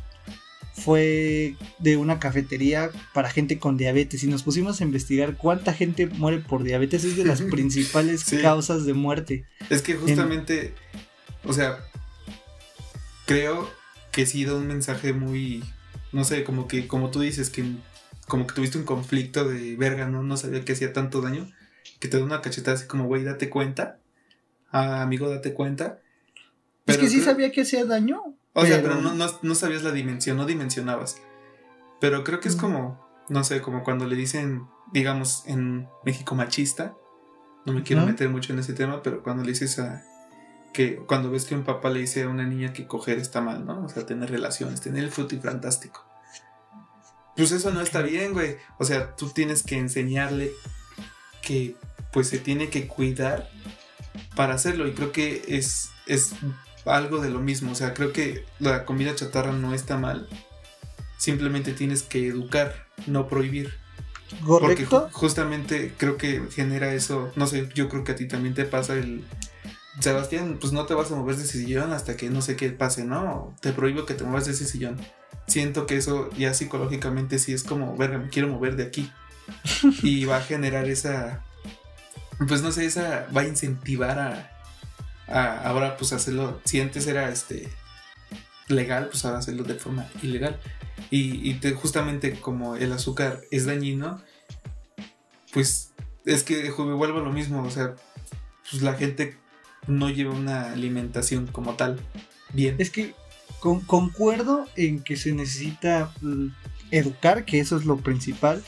[0.78, 6.06] fue de una cafetería para gente con diabetes y nos pusimos a investigar cuánta gente
[6.06, 7.04] muere por diabetes.
[7.04, 9.44] Es de las principales causas de muerte.
[9.68, 10.74] Es que justamente,
[11.44, 11.78] o sea,
[13.26, 13.70] creo
[14.12, 15.62] que sí da un mensaje muy,
[16.12, 17.64] no sé, como que, como tú dices, que
[18.26, 21.50] como que tuviste un conflicto de verga, no, no sabía que hacía tanto daño,
[21.98, 23.98] que te da una cachetada así como, güey, date cuenta,
[24.70, 25.98] ah, amigo, date cuenta.
[26.86, 28.37] es que sí sabía que hacía daño.
[28.54, 31.20] O sea, pero no, sabías la dimensión, no dimensionabas.
[32.00, 36.96] Pero creo que es como, no sé, como cuando le dicen, digamos, en México machista.
[37.66, 40.02] No me quiero meter mucho en ese tema, pero cuando le dices a.
[40.72, 43.66] que Cuando ves que un papá le dice a una niña que coger está mal,
[43.66, 43.84] ¿no?
[43.84, 46.04] O sea, tener relaciones, tener el fruto y fantástico.
[47.36, 48.56] Pues eso no está bien, güey.
[48.78, 50.50] O sea, tú tienes que enseñarle
[51.42, 51.76] que
[52.12, 53.50] pues se tiene que cuidar
[54.34, 54.88] para hacerlo.
[54.88, 56.32] Y creo que es, es
[56.90, 57.72] algo de lo mismo.
[57.72, 60.28] O sea, creo que la comida chatarra no está mal.
[61.18, 63.74] Simplemente tienes que educar, no prohibir.
[64.46, 67.32] Porque justamente creo que genera eso.
[67.36, 69.24] No sé, yo creo que a ti también te pasa el.
[70.00, 72.70] Sebastián, pues no te vas a mover de ese sillón hasta que no sé qué
[72.70, 73.52] pase, ¿no?
[73.60, 74.96] Te prohíbo que te muevas de ese sillón.
[75.48, 79.10] Siento que eso ya psicológicamente sí es como, verga, me quiero mover de aquí.
[80.02, 81.42] y va a generar esa.
[82.46, 83.26] Pues no sé, esa.
[83.36, 84.57] Va a incentivar a,
[85.28, 87.68] ahora pues hacerlo, si antes era este
[88.68, 90.58] legal, pues ahora hacerlo de forma ilegal.
[91.10, 94.22] Y, justamente como el azúcar es dañino,
[95.52, 95.92] pues
[96.24, 97.94] es que vuelvo a lo mismo, o sea,
[98.70, 99.36] pues la gente
[99.86, 101.98] no lleva una alimentación como tal
[102.52, 102.76] bien.
[102.78, 103.14] Es que
[103.60, 106.48] concuerdo en que se necesita mm,
[106.90, 108.62] educar, que eso es lo principal,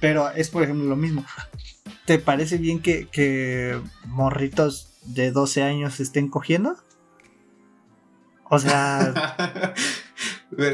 [0.00, 1.24] pero es por ejemplo lo mismo.
[2.04, 6.76] ¿Te parece bien que, que morritos de 12 años estén cogiendo.
[8.48, 9.74] O sea,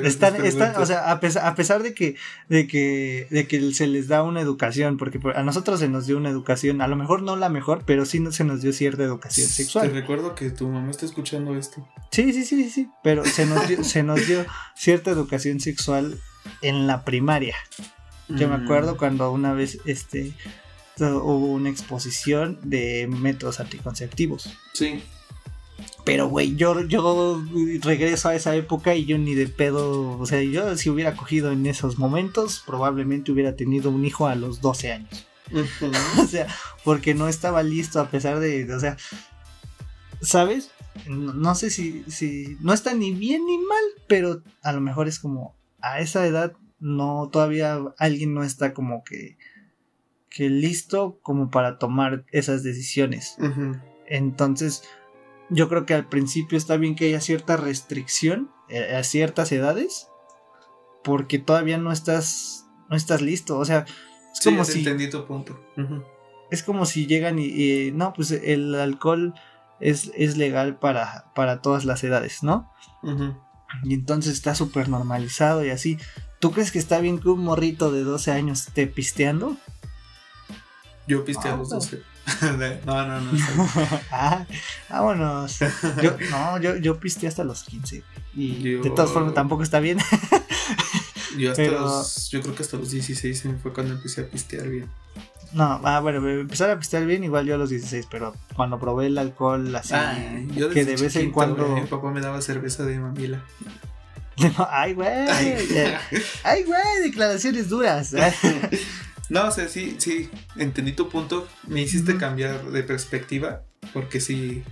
[0.05, 0.35] están,
[0.76, 1.20] o sea, a
[1.55, 2.16] pesar, de que,
[2.49, 6.18] de que, de que se les da una educación, porque a nosotros se nos dio
[6.18, 9.49] una educación, a lo mejor no la mejor, pero sí se nos dio cierta educación
[9.49, 9.89] sexual.
[9.89, 11.87] Te recuerdo que tu mamá está escuchando esto.
[12.11, 16.20] Sí, sí, sí, sí, pero se nos dio, se nos dio cierta educación sexual
[16.61, 17.57] en la primaria.
[18.28, 18.97] Yo me acuerdo mm.
[18.99, 20.35] cuando una vez, este,
[20.99, 24.51] hubo una exposición de métodos anticonceptivos.
[24.72, 25.03] Sí.
[26.05, 27.43] Pero, güey, yo, yo
[27.82, 31.53] regreso a esa época y yo ni de pedo, o sea, yo si hubiera cogido
[31.53, 35.26] en esos momentos, probablemente hubiera tenido un hijo a los 12 años.
[36.18, 36.47] o sea,
[36.84, 38.97] porque no estaba listo a pesar de, o sea,
[40.20, 40.70] ¿sabes?
[41.07, 45.18] No, sé si, si, no está ni bien ni mal, pero a lo mejor es
[45.18, 49.36] como, a esa edad, no, todavía alguien no está como que,
[50.33, 53.37] que listo como para tomar esas decisiones.
[54.07, 54.83] Entonces,
[55.51, 60.09] yo creo que al principio está bien que haya cierta restricción eh, a ciertas edades,
[61.05, 63.85] porque todavía no estás, no estás listo, o sea,
[64.33, 64.78] es como si...
[64.78, 65.61] Entendí tu punto.
[66.51, 69.35] Es como si llegan y, no, pues el alcohol
[69.80, 72.70] es, es legal para, para todas las edades, ¿no?
[73.85, 75.99] Y entonces está súper normalizado y así.
[76.41, 79.57] ¿Tú crees que está bien que un morrito de 12 años esté pisteando?
[81.07, 82.03] Yo piste a los 12.
[82.86, 83.32] no, no, no.
[84.12, 84.46] ah,
[84.88, 85.59] vámonos.
[86.00, 88.03] Yo, no, yo, yo piste hasta los 15.
[88.34, 89.98] Y de todas formas tampoco está bien.
[91.38, 92.30] yo hasta los.
[92.30, 94.88] Yo creo que hasta los 16 fue cuando empecé a pistear bien.
[95.53, 99.07] No, ah, bueno, empezar a pistear bien igual yo a los 16, pero cuando probé
[99.07, 99.94] el alcohol así,
[100.72, 101.68] que de vez en cuando...
[101.68, 103.42] Mi papá me daba cerveza de mamila.
[104.70, 105.09] Ay, güey.
[106.42, 108.14] Ay, güey, declaraciones duras.
[109.33, 111.49] No, o sea, sí, sí, entendí tu punto.
[111.66, 113.62] Me hiciste cambiar de perspectiva,
[113.95, 114.62] porque sí,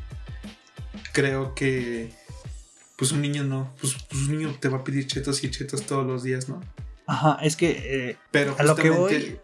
[1.14, 2.12] creo que,
[2.96, 5.86] pues un niño no, pues, pues, un niño te va a pedir chetos y chetos
[5.86, 6.60] todos los días, ¿no?
[7.06, 7.70] Ajá, es que,
[8.10, 9.38] eh, pero a lo que voy,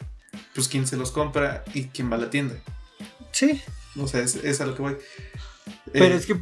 [0.55, 2.57] pues quién se los compra y quién va a la tienda.
[3.33, 3.63] Sí.
[3.99, 4.97] O sea, es, a lo que voy.
[5.95, 6.39] Pero eh, es que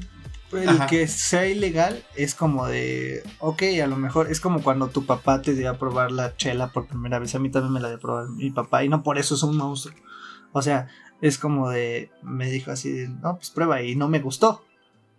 [0.56, 5.06] el que sea ilegal es como de, ok, a lo mejor es como cuando tu
[5.06, 7.34] papá te dio a probar la chela por primera vez.
[7.34, 9.42] A mí también me la dio a probar mi papá y no por eso es
[9.42, 9.94] un monstruo.
[10.52, 10.88] O sea,
[11.20, 14.64] es como de, me dijo así, no, pues prueba y no me gustó.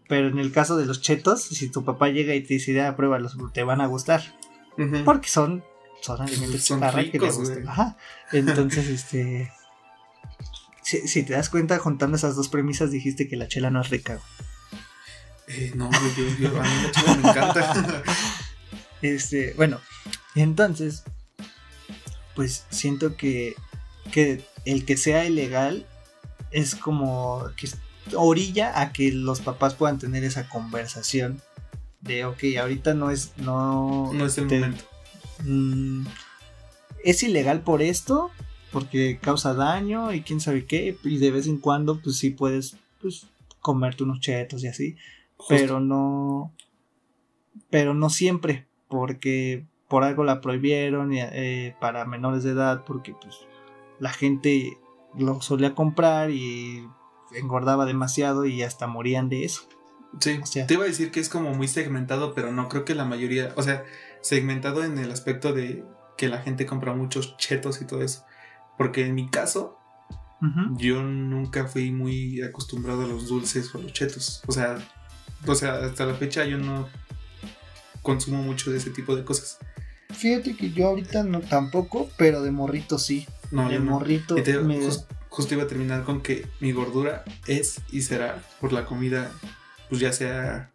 [0.08, 2.96] Pero en el caso de los chetos, si tu papá llega y te dice, ya
[2.96, 4.22] pruébalos, te van a gustar.
[5.04, 5.64] Porque son,
[6.02, 6.82] son alimentos son
[7.12, 7.68] que te gustan.
[7.68, 7.98] Ajá.
[8.32, 9.52] Entonces, este...
[10.84, 13.90] Si, si, te das cuenta, juntando esas dos premisas, dijiste que la chela no es
[13.90, 14.20] rica.
[15.48, 15.90] Eh, no,
[16.40, 18.04] yo, a mí me encanta.
[19.02, 19.80] este, bueno,
[20.34, 21.04] entonces,
[22.36, 23.56] pues siento que,
[24.12, 25.86] que el que sea ilegal
[26.52, 27.70] es como que
[28.16, 31.42] orilla a que los papás puedan tener esa conversación
[32.02, 34.12] de, ok, ahorita no es, no...
[34.14, 34.84] No es el momento.
[35.44, 36.06] Mm,
[37.04, 38.32] es ilegal por esto,
[38.72, 42.78] porque causa daño y quién sabe qué, y de vez en cuando, pues sí puedes,
[43.02, 43.28] pues,
[43.60, 44.96] comerte unos chetos y así
[45.50, 46.54] pero no
[47.70, 53.36] pero no siempre porque por algo la prohibieron eh, para menores de edad porque pues
[54.00, 54.78] la gente
[55.18, 56.88] lo solía comprar y
[57.34, 59.64] engordaba demasiado y hasta morían de eso.
[60.20, 63.06] Sí, te iba a decir que es como muy segmentado, pero no creo que la
[63.06, 63.84] mayoría, o sea,
[64.22, 65.84] segmentado en el aspecto de
[66.18, 68.24] que la gente compra muchos chetos y todo eso.
[68.78, 69.78] Porque en mi caso,
[70.78, 74.42] yo nunca fui muy acostumbrado a los dulces o a los chetos.
[74.48, 74.78] O sea,
[75.48, 76.90] o sea, hasta la fecha yo no
[78.02, 79.58] consumo mucho de ese tipo de cosas.
[80.14, 83.28] Fíjate que yo ahorita no tampoco, pero de morrito sí.
[83.52, 84.36] No, de morrito.
[85.30, 89.32] justo iba a terminar con que mi gordura es y será por la comida,
[89.90, 90.72] pues ya sea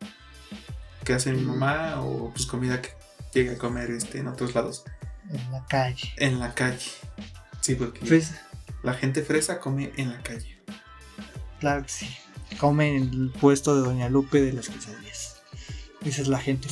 [1.05, 2.91] que hace mi mamá o pues comida que
[3.33, 4.85] llegue a comer este en otros lados.
[5.31, 6.13] En la calle.
[6.17, 6.91] En la calle.
[7.61, 8.35] Sí, porque pues
[8.83, 10.59] la gente fresa come en la calle.
[11.61, 12.07] Claro que sí
[12.61, 15.43] come en el puesto de Doña Lupe de las quesadillas.
[16.05, 16.69] Esa es la gente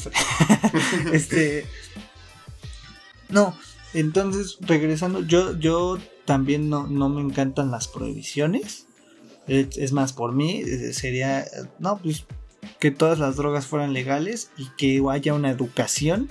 [1.12, 1.66] este.
[3.28, 3.56] No,
[3.94, 8.86] entonces, regresando, yo, yo también no, no me encantan las prohibiciones.
[9.46, 11.46] Es, más, por mí eh, sería,
[11.78, 12.26] no, pues
[12.80, 16.28] que todas las drogas fueran legales y que haya una educación.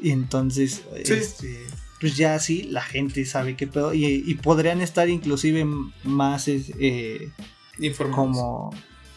[0.00, 1.58] Y entonces, este,
[2.00, 3.92] pues ya así la gente sabe qué pedo.
[3.92, 5.66] Y, podrían estar inclusive
[6.02, 7.30] más eh,
[7.78, 8.16] Informados.
[8.16, 8.70] Como.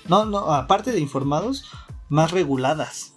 [0.07, 1.65] No, no, aparte de informados,
[2.09, 3.13] más reguladas.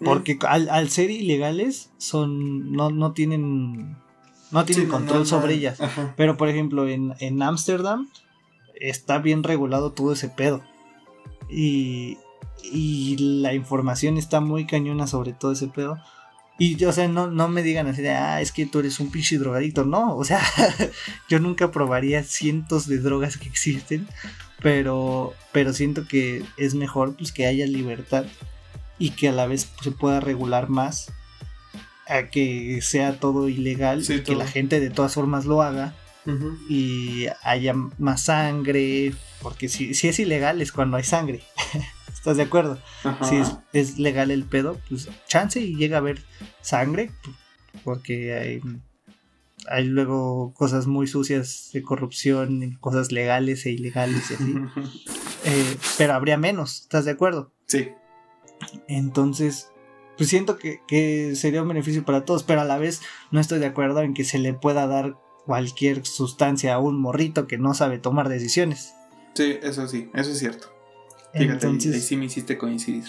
[0.00, 0.04] Mm.
[0.04, 2.72] Porque al, ser ilegales, son.
[2.72, 3.96] no, no tienen.
[4.52, 5.78] No tienen control sobre ellas.
[6.16, 8.08] Pero por ejemplo, en Ámsterdam
[8.80, 10.62] está bien regulado todo ese pedo.
[11.48, 12.18] Y,
[12.62, 15.98] y la información está muy cañona sobre todo ese pedo.
[16.58, 19.10] Y, o sea, no, no me digan así de, ah, es que tú eres un
[19.10, 19.84] pinche drogadito.
[19.84, 20.40] No, o sea,
[21.28, 24.08] yo nunca probaría cientos de drogas que existen
[24.60, 28.24] pero, pero siento que es mejor pues que haya libertad
[28.98, 31.12] y que a la vez se pueda regular más
[32.08, 35.94] a que sea todo ilegal y que la gente de todas formas lo haga
[36.68, 41.42] y haya más sangre, porque si, si es ilegal es cuando hay sangre.
[42.12, 42.78] ¿Estás de acuerdo?
[43.22, 43.40] Si
[43.72, 46.24] es, legal el pedo, pues chance y llega a haber
[46.60, 47.12] sangre,
[47.84, 48.60] porque hay,
[49.68, 54.54] hay luego cosas muy sucias de corrupción, cosas legales e ilegales y así.
[55.48, 57.52] Eh, pero habría menos, ¿estás de acuerdo?
[57.66, 57.90] Sí.
[58.88, 59.70] Entonces,
[60.16, 63.00] pues siento que, que, sería un beneficio para todos, pero a la vez
[63.30, 67.46] no estoy de acuerdo en que se le pueda dar cualquier sustancia a un morrito
[67.46, 68.94] que no sabe tomar decisiones.
[69.34, 70.68] Sí, eso sí, eso es cierto.
[71.32, 73.04] Fíjate, Entonces, ahí, sí me hiciste coincidir.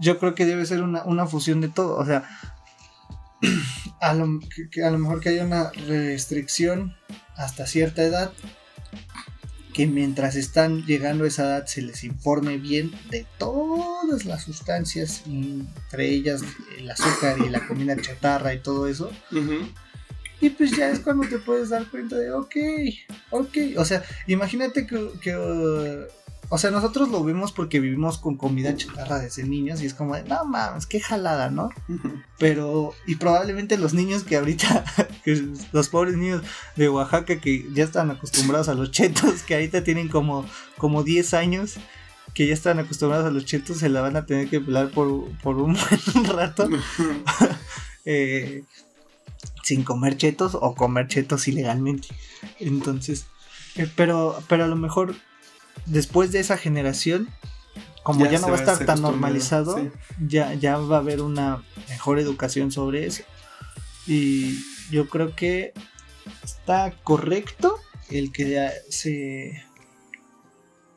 [0.00, 2.24] Yo creo que debe ser una, una fusión de todo, o sea,
[4.04, 4.40] a lo,
[4.70, 6.94] que, a lo mejor que haya una restricción
[7.36, 8.32] hasta cierta edad,
[9.72, 15.22] que mientras están llegando a esa edad se les informe bien de todas las sustancias,
[15.26, 16.42] entre ellas
[16.78, 19.10] el azúcar y la comida chatarra y todo eso.
[20.40, 22.56] Y pues ya es cuando te puedes dar cuenta de, ok,
[23.30, 23.56] ok.
[23.78, 26.06] O sea, imagínate que, que
[26.48, 30.14] o sea, nosotros lo vimos porque vivimos con comida chatarra desde niños y es como
[30.14, 31.70] de, no mames, qué jalada, ¿no?
[32.38, 34.84] Pero, y probablemente los niños que ahorita,
[35.72, 36.42] los pobres niños
[36.76, 40.44] de Oaxaca que ya están acostumbrados a los chetos, que ahorita tienen como,
[40.76, 41.74] como 10 años,
[42.34, 45.30] que ya están acostumbrados a los chetos, se la van a tener que pelar por,
[45.38, 45.76] por un
[46.14, 46.68] buen rato.
[48.04, 48.64] eh,
[49.62, 52.08] sin comer chetos o comer chetos ilegalmente.
[52.60, 53.26] Entonces,
[53.76, 55.14] eh, pero, pero a lo mejor
[55.86, 57.28] después de esa generación,
[58.02, 59.90] como ya, no va a estar tan normalizado,
[60.26, 63.22] ya, ya va a haber una mejor educación sobre eso.
[64.06, 64.58] Y
[64.90, 65.72] yo creo que
[66.42, 67.78] está correcto
[68.10, 69.62] el que se,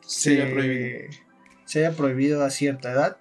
[0.01, 1.09] se, haya prohibido.
[1.65, 3.17] se haya prohibido a cierta edad,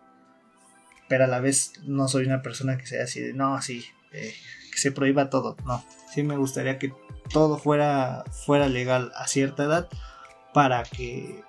[1.09, 4.35] pero a la vez no soy una persona que sea así de, no, así, eh,
[4.73, 5.85] que se prohíba todo, no.
[6.13, 6.93] Sí me gustaría que
[7.33, 9.89] todo fuera, fuera legal a cierta edad
[10.53, 11.43] para que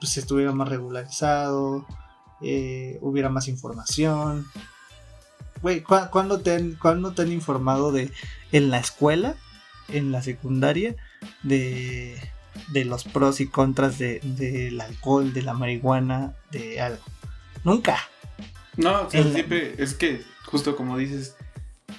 [0.00, 1.86] pues estuviera más regularizado,
[2.40, 4.46] eh, hubiera más información.
[5.62, 6.78] Güey, ¿cuándo te, han,
[7.14, 8.10] te han informado de
[8.50, 9.36] en la escuela,
[9.88, 10.96] en la secundaria,
[11.42, 12.18] de,
[12.68, 17.04] de los pros y contras del de, alcohol, de la marihuana, de algo?
[17.62, 17.98] Nunca.
[18.76, 21.36] No, siempre es que, justo como dices,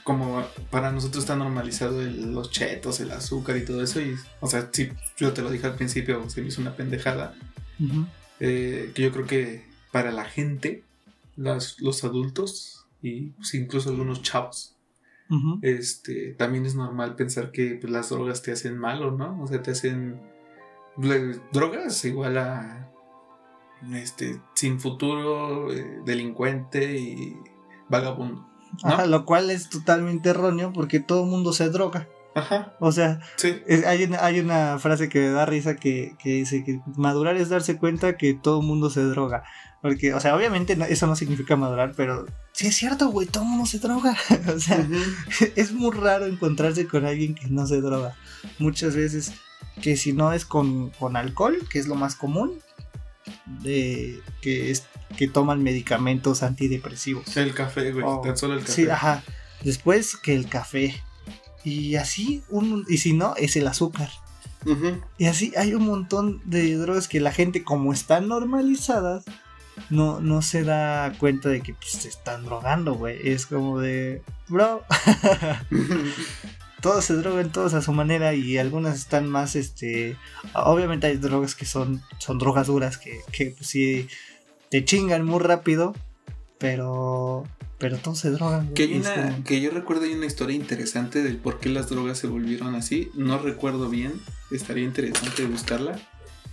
[0.03, 4.01] como para nosotros está normalizado los chetos, el azúcar y todo eso.
[4.01, 7.35] Y, o sea, sí, yo te lo dije al principio, se me hizo una pendejada.
[8.39, 10.83] Eh, que yo creo que para la gente,
[11.35, 14.75] los adultos y pues, incluso algunos chavos,
[15.61, 19.41] este, también es normal pensar que pues, las drogas te hacen malo, ¿no?
[19.41, 20.19] O sea, te hacen
[21.53, 22.91] drogas igual a
[23.93, 27.37] este sin futuro, eh, delincuente y
[27.89, 28.45] vagabundo.
[29.07, 32.07] lo cual es totalmente erróneo porque todo el mundo se droga.
[32.33, 32.73] Ajá.
[32.79, 33.19] O sea,
[33.85, 37.77] hay, una, hay una frase que me da risa que, dice que madurar es darse
[37.77, 39.43] cuenta que todo el mundo se droga.
[39.81, 43.65] Porque, o sea, obviamente eso no significa madurar, pero sí es cierto, güey, todo mundo
[43.65, 44.15] se droga.
[44.55, 44.87] o sea,
[45.55, 48.15] es muy raro encontrarse con alguien que no se droga.
[48.59, 49.33] Muchas veces
[49.81, 52.59] que si no es con, alcohol, que es lo más común,
[53.63, 54.85] de que es
[55.17, 57.35] que toman medicamentos antidepresivos.
[57.35, 58.71] El café, güey, tan solo el café.
[58.71, 59.23] Sí, ajá.
[59.63, 61.01] Después que el café,
[61.63, 64.09] y así, un, y si no, es el azúcar.
[65.17, 69.25] Y así hay un montón de drogas que la gente, como están normalizadas,
[69.89, 73.27] no, no se da cuenta de que pues, se están drogando, güey.
[73.27, 74.83] Es como de, bro.
[76.81, 80.17] todos se drogan, todos a su manera y algunas están más, este...
[80.53, 84.07] Obviamente hay drogas que son, son drogas duras, que, que pues, sí
[84.69, 85.93] te chingan muy rápido,
[86.61, 87.43] pero
[87.79, 88.73] pero todos se drogan.
[88.75, 89.01] Que,
[89.43, 93.09] que yo recuerdo hay una historia interesante del por qué las drogas se volvieron así.
[93.15, 94.13] No recuerdo bien.
[94.51, 95.99] Estaría interesante buscarla.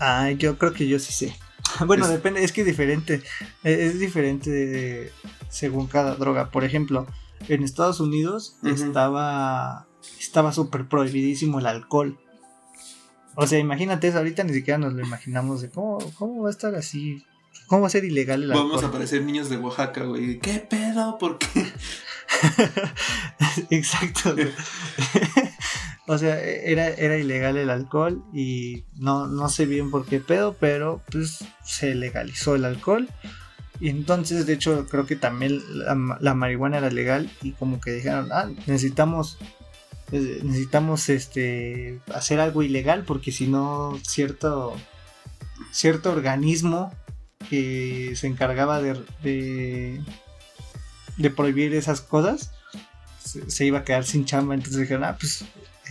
[0.01, 1.37] Ah, yo creo que yo sí sé.
[1.87, 3.23] Bueno, depende, es que es diferente.
[3.63, 5.13] E, es, diferente
[5.51, 6.51] según cada droga.
[6.51, 7.07] Por ejemplo,
[7.47, 9.87] en Estados Unidos estaba
[10.19, 12.19] estaba súper prohibidísimo el alcohol.
[13.35, 16.53] O sea, imagínate eso, ahorita ni siquiera nos lo imaginamos de cómo, cómo va a
[16.53, 17.23] estar así
[17.67, 18.69] ¿Cómo va a ser ilegal el alcohol?
[18.69, 20.39] Vamos a parecer niños de Oaxaca, güey.
[20.39, 21.19] ¿Qué pedo?
[21.19, 21.67] ¿Por qué?
[23.71, 24.35] Exacto.
[26.07, 30.57] o sea, era, era ilegal el alcohol y no, no sé bien por qué pedo,
[30.59, 33.09] pero pues se legalizó el alcohol.
[33.81, 35.61] Y entonces, de hecho, creo que también
[36.21, 39.39] la, marihuana era legal y como que dijeron, ah, necesitamos
[40.11, 44.75] eh, necesitamos este hacer algo ilegal porque si no cierto
[45.71, 46.93] cierto organismo
[47.49, 50.03] que se encargaba de,
[51.17, 52.53] de, prohibir esas cosas
[53.19, 54.55] se, iba a quedar sin chamba.
[54.55, 55.45] Entonces dijeron, ah, pues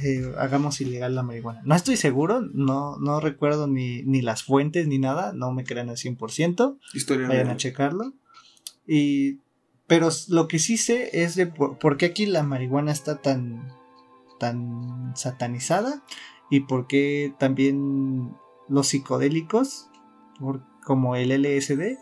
[0.03, 1.61] eh, hagamos ilegal la marihuana.
[1.63, 5.89] No estoy seguro, no, no recuerdo ni, ni las fuentes ni nada, no me crean
[5.89, 6.77] al 100%.
[6.93, 8.13] Historia Vayan a checarlo.
[8.87, 9.39] Y,
[9.87, 13.67] pero lo que sí sé es de por, qué aquí la marihuana está tan,
[14.39, 16.03] tan satanizada
[16.49, 18.35] y por qué también
[18.69, 19.89] los psicodélicos,
[20.87, 21.97] como el LSD,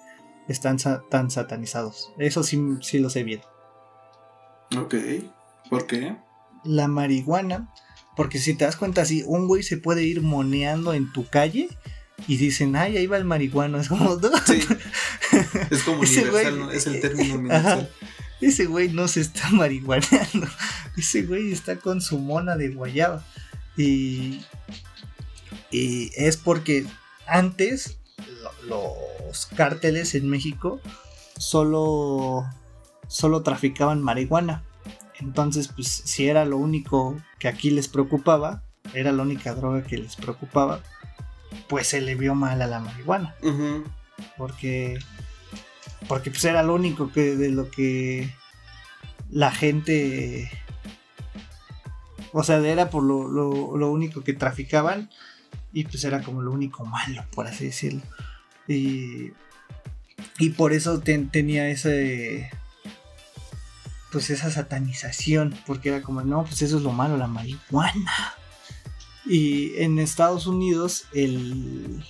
[0.47, 0.77] están
[1.09, 2.13] tan satanizados.
[2.19, 3.41] Eso sí, sí lo sé bien.
[4.77, 4.93] Ok,
[5.71, 6.15] ¿por qué?
[6.63, 7.73] La marihuana,
[8.15, 11.67] porque si te das cuenta, si un güey se puede ir moneando en tu calle
[12.27, 13.79] y dicen, ay, ahí va el marihuano.
[13.81, 14.63] Es como, Sí.
[15.71, 17.89] Es como universal, es el término universal.
[18.39, 20.47] Ese güey no se está marihuaneando.
[20.95, 23.25] Ese güey está con su mona de guayaba.
[23.77, 24.45] Y,
[25.71, 26.86] y es porque
[27.25, 27.97] antes
[28.63, 30.80] los cárteles en México
[31.38, 32.45] solo,
[33.07, 34.63] solo traficaban marihuana.
[35.20, 38.63] Entonces, pues si era lo único que aquí les preocupaba,
[38.93, 40.82] era la única droga que les preocupaba,
[41.68, 43.36] pues se le vio mal a la marihuana.
[44.38, 44.99] Porque
[46.07, 48.32] porque pues era lo único que de lo que
[49.32, 50.51] la gente
[52.38, 55.09] o sea, era por lo, lo, único que traficaban
[55.76, 58.01] y pues era como lo único malo, por así decirlo.
[58.65, 59.34] Y,
[60.39, 62.49] y por eso tenía ese
[64.09, 68.34] pues esa satanización, porque era como, no, pues eso es lo malo, la marihuana.
[69.26, 72.05] Y en Estados Unidos el,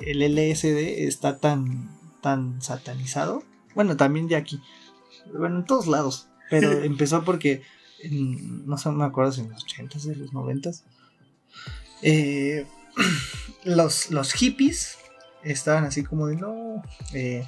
[0.00, 1.90] el LSD está tan,
[2.22, 3.42] tan satanizado.
[3.74, 4.62] Bueno, también de aquí.
[5.38, 6.28] Bueno, en todos lados.
[6.48, 7.62] Pero empezó porque,
[8.10, 10.84] no sé, me acuerdo si en los 80s, de los 90s.
[12.02, 12.66] Eh,
[13.64, 14.98] los, los hippies
[15.42, 16.82] estaban así como de no.
[17.12, 17.44] Eh,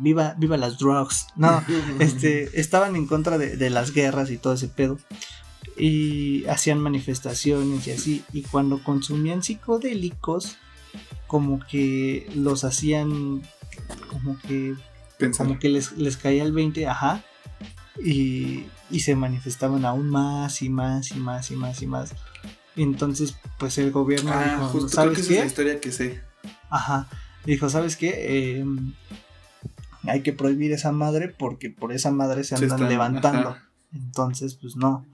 [0.00, 1.26] viva, viva las drugs.
[1.36, 1.64] No,
[1.98, 4.98] este, estaban en contra de, de, las guerras y todo ese pedo
[5.76, 8.24] y hacían manifestaciones y así.
[8.32, 10.56] Y cuando consumían psicodélicos,
[11.26, 13.42] como que los hacían,
[14.08, 14.74] como que,
[15.36, 17.24] como que les, les caía el 20, ajá.
[18.02, 22.14] Y, y se manifestaban aún más y más y más y más y más.
[22.76, 25.34] Entonces, pues el gobierno ah, dijo, justo ¿sabes creo que qué?
[25.34, 26.20] Es la historia que sé.
[26.70, 27.08] Ajá.
[27.44, 28.58] Dijo, ¿sabes qué?
[28.58, 28.94] Em,
[30.04, 33.56] hay que prohibir esa madre porque por esa madre se andan levantando.
[33.92, 35.06] Entonces, pues no.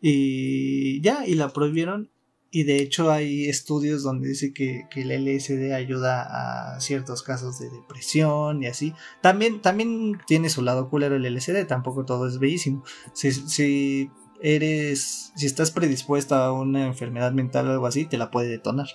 [0.00, 2.10] Y ya, y la prohibieron.
[2.54, 7.70] Y de hecho hay estudios donde dice que, el LSD ayuda a ciertos casos de
[7.70, 8.92] depresión y así.
[9.22, 12.84] También, también tiene su lado culero el LSD, tampoco todo es bellísimo.
[13.14, 14.10] Si, si
[14.42, 18.88] eres, si estás predispuesta a una enfermedad mental o algo así, te la puede detonar.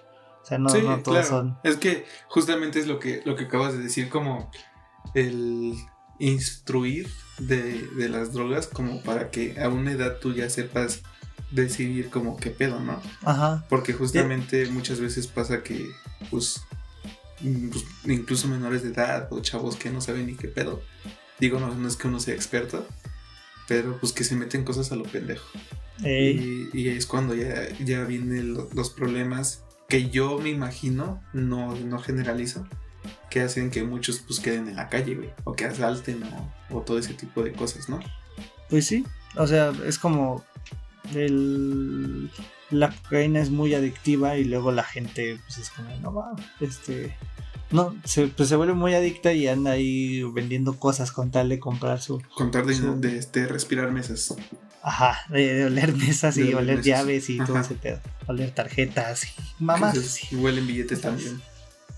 [0.44, 1.58] O sea, no, no todos son.
[1.64, 4.52] Es que justamente es lo que, lo que acabas de decir, como
[5.14, 5.74] el
[6.20, 11.02] instruir de, las drogas como para que a una edad tú ya sepas
[11.52, 13.02] decidir como qué pedo, ¿no?
[13.24, 13.66] Ajá.
[13.70, 15.90] Porque justamente muchas veces pasa que
[16.30, 16.62] pues,
[17.40, 20.82] pues, incluso menores de edad o chavos que no saben ni qué pedo.
[21.40, 22.86] Digo, no, no es que uno sea experto,
[23.68, 25.48] pero pues que se meten cosas a lo pendejo.
[26.00, 32.00] Y, y, es cuando ya, ya vienen los problemas que yo me imagino, no, no
[32.00, 32.68] generalizo,
[33.30, 36.24] que hacen que muchos pues queden en la calle, güey, o que asalten
[36.70, 38.00] o, todo ese tipo de cosas, ¿no?
[38.70, 39.06] Pues sí,
[39.36, 40.44] o sea, es como
[41.16, 42.30] el,
[42.70, 47.16] la cocaína es muy adictiva y luego la gente pues es como, no va, este,
[47.72, 51.60] no, se, pues se vuelve muy adicta y anda ahí vendiendo cosas con tal de
[51.60, 52.22] comprar su...
[52.36, 54.36] Con tal de, este, respirar mesas.
[54.82, 58.00] Ajá, de, oler mesas y oler llaves y todo ese pedo.
[58.28, 60.32] Oler tarjetas y mamás.
[60.32, 61.42] Y huelen billetes también.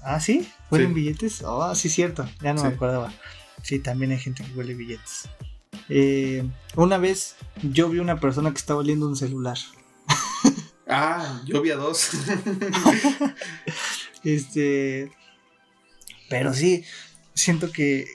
[0.01, 0.49] Ah, ¿sí?
[0.71, 1.43] ¿Huelen billetes?
[1.43, 2.27] Oh, sí, cierto.
[2.41, 3.13] Ya no me acordaba.
[3.61, 5.29] Sí, también hay gente que huele billetes.
[5.87, 9.57] Eh, una vez yo vi una persona que estaba oliendo un celular.
[10.91, 12.09] Ah, yo vi a dos.
[14.23, 15.11] este.
[16.29, 16.83] Pero sí,
[17.33, 18.05] siento que,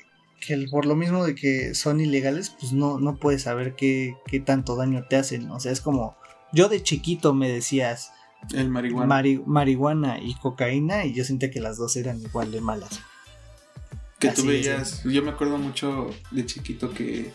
[0.40, 4.40] que, por lo mismo de que son ilegales, pues no, no puedes saber qué, qué
[4.40, 5.50] tanto daño te hacen.
[5.50, 6.16] O sea, es como.
[6.52, 8.12] Yo de chiquito me decías
[8.52, 9.42] el marihuana.
[9.46, 13.00] marihuana y cocaína y yo sentía que las dos eran igual de malas.
[14.18, 17.32] Que tú veías, yo me acuerdo mucho de chiquito que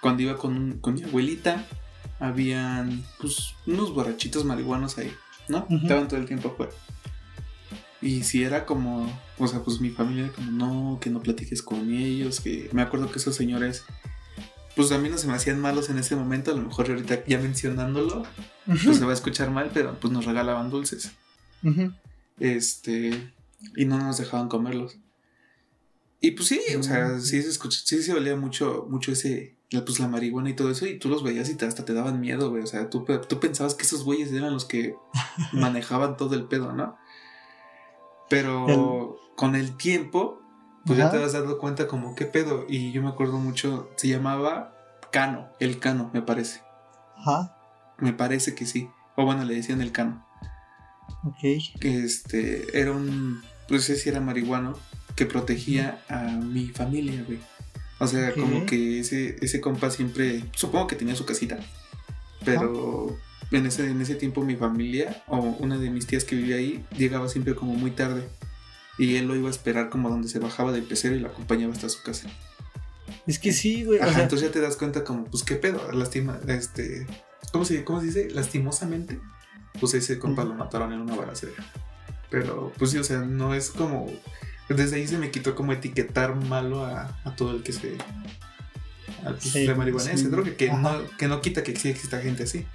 [0.00, 1.66] cuando iba con, mi abuelita,
[2.18, 5.12] habían pues, unos borrachitos marihuanos ahí,
[5.48, 5.66] ¿no?
[5.70, 6.72] Estaban todo el tiempo afuera.
[8.02, 11.92] Y si era como, o sea, pues mi familia como, no, que no platiques con
[11.92, 13.84] ellos, que me acuerdo que esos señores
[14.76, 17.24] pues a mí no se me hacían malos en ese momento, a lo mejor ahorita
[17.26, 18.24] ya mencionándolo,
[18.64, 21.12] pues se va a escuchar mal, pero pues nos regalaban dulces.
[22.38, 23.32] Este,
[23.76, 24.96] y no nos dejaban comerlos.
[26.20, 27.20] Y pues sí, o sea, mm.
[27.20, 30.86] sí se escucha, sí se olía mucho, mucho ese, pues la marihuana y todo eso,
[30.86, 32.62] y tú los veías y te, hasta te daban miedo, güey.
[32.62, 34.94] O sea, tú, tú pensabas que esos güeyes eran los que
[35.52, 36.96] manejaban todo el pedo, ¿no?
[38.30, 40.40] Pero con el tiempo,
[40.86, 42.64] pues ya te vas dando cuenta como qué pedo.
[42.68, 44.72] Y yo me acuerdo mucho, se llamaba
[45.10, 46.62] Cano, el Cano, me parece.
[47.16, 47.56] Ajá.
[47.98, 48.88] Me parece que sí.
[49.16, 50.24] O bueno, le decían el Cano.
[51.24, 51.40] Ok.
[51.80, 53.42] Que este era un.
[53.68, 54.74] Pues sé si era marihuano.
[55.16, 57.40] Que protegía a mi familia, güey.
[57.98, 60.44] O sea, como que ese, ese compa siempre.
[60.54, 61.58] Supongo que tenía su casita.
[62.44, 63.18] Pero
[63.50, 66.84] en ese, en ese tiempo mi familia, o una de mis tías que vivía ahí,
[66.96, 68.28] llegaba siempre como muy tarde.
[68.98, 71.72] Y él lo iba a esperar como donde se bajaba del pecero y lo acompañaba
[71.72, 72.28] hasta su casa.
[73.26, 73.98] Es que sí, güey.
[73.98, 77.06] O Ajá, sea, entonces ya te das cuenta como, pues qué pedo, lastima, este,
[77.52, 78.30] ¿cómo se, cómo se dice?
[78.30, 79.18] Lastimosamente,
[79.80, 81.52] pues ese compa lo mataron en una balacera.
[82.30, 84.06] Pero, pues sí, o sea, no es como,
[84.68, 87.96] desde ahí se me quitó como etiquetar malo a, a todo el que se,
[89.24, 90.14] al pues, Sí, marihuana, sí.
[90.14, 90.78] ese droga, que Ajá.
[90.80, 92.66] no, que no quita que sí exista gente así.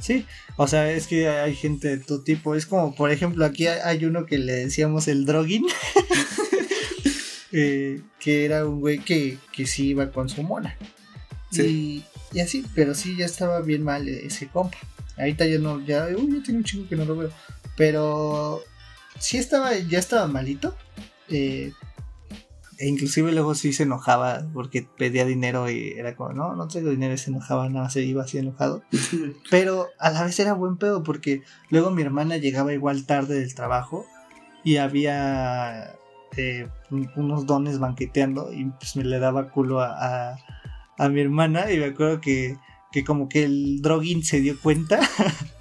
[0.00, 0.26] Sí,
[0.56, 2.54] o sea, es que hay gente de tu tipo.
[2.54, 5.64] Es como, por ejemplo, aquí hay- uno que le decíamos el droguín.
[7.52, 10.76] eh, que era un güey que, que sí iba con su mona.
[11.50, 12.04] Sí.
[12.32, 14.78] Y, y así, pero sí ya estaba bien mal ese compa.
[15.16, 17.30] Ahorita ya no, ya, uy, ya tiene un chingo que no lo veo.
[17.76, 18.62] Pero
[19.18, 20.76] sí estaba, ya estaba malito.
[21.28, 21.72] eh,
[22.78, 26.90] e inclusive luego sí se enojaba porque pedía dinero y era como, no, no traigo
[26.90, 28.82] dinero y se enojaba, nada más se iba así enojado.
[29.50, 33.54] Pero a la vez era buen pedo porque luego mi hermana llegaba igual tarde del
[33.54, 34.04] trabajo
[34.64, 35.92] y había
[36.36, 40.38] eh, un- unos dones banqueteando y pues me le daba culo a, a-
[40.98, 42.56] a mi hermana y me acuerdo que,
[42.92, 44.98] que como que el droguín se dio cuenta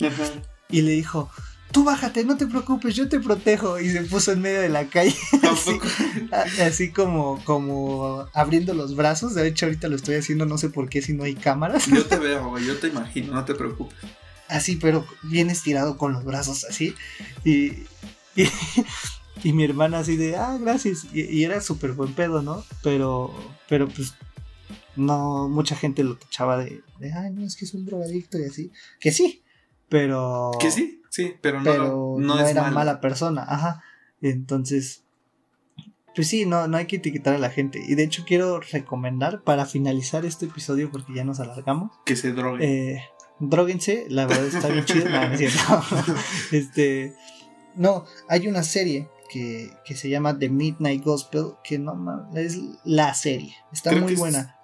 [0.69, 1.29] y le dijo,
[1.75, 4.87] tú bájate, no te preocupes, yo te protejo y se puso en medio de la
[4.87, 5.13] calle
[6.31, 10.57] ¿A así, así como, como abriendo los brazos, de hecho ahorita lo estoy haciendo, no
[10.57, 11.87] sé por qué si no hay cámaras.
[11.87, 13.97] Yo te veo, güey, yo te imagino, no te preocupes.
[14.47, 16.95] así, pero bien estirado con los brazos así.
[17.43, 17.73] Y,
[18.37, 18.47] y,
[19.43, 21.07] y mi hermana así de, ah, gracias.
[21.11, 22.63] Y, y era súper buen pedo, ¿no?
[22.83, 23.33] Pero,
[23.67, 24.13] pero pues
[24.95, 28.45] no, mucha gente lo tachaba de, de, ay, no, es que es un drogadicto y
[28.45, 28.71] así.
[29.01, 29.43] Que sí,
[29.89, 30.51] pero...
[30.59, 32.75] Que sí, sí, pero no, Pero no, no, es era malo.
[32.75, 33.83] mala persona, ajá.
[34.21, 35.03] Entonces,
[36.15, 37.81] pues sí, no, no hay que etiquetar a la gente.
[37.85, 41.91] Y de hecho quiero recomendar para finalizar este episodio, porque ya nos alargamos.
[42.05, 42.93] Que se drogue.
[42.95, 43.03] Eh,
[43.39, 45.09] dróguense, la verdad está bien chido.
[45.09, 45.85] No, no es cierto.
[46.51, 47.13] este,
[47.75, 53.13] no, hay una serie que, que se llama The Midnight Gospel, que no es la
[53.13, 53.53] serie.
[53.73, 54.55] Está Creo muy es- buena.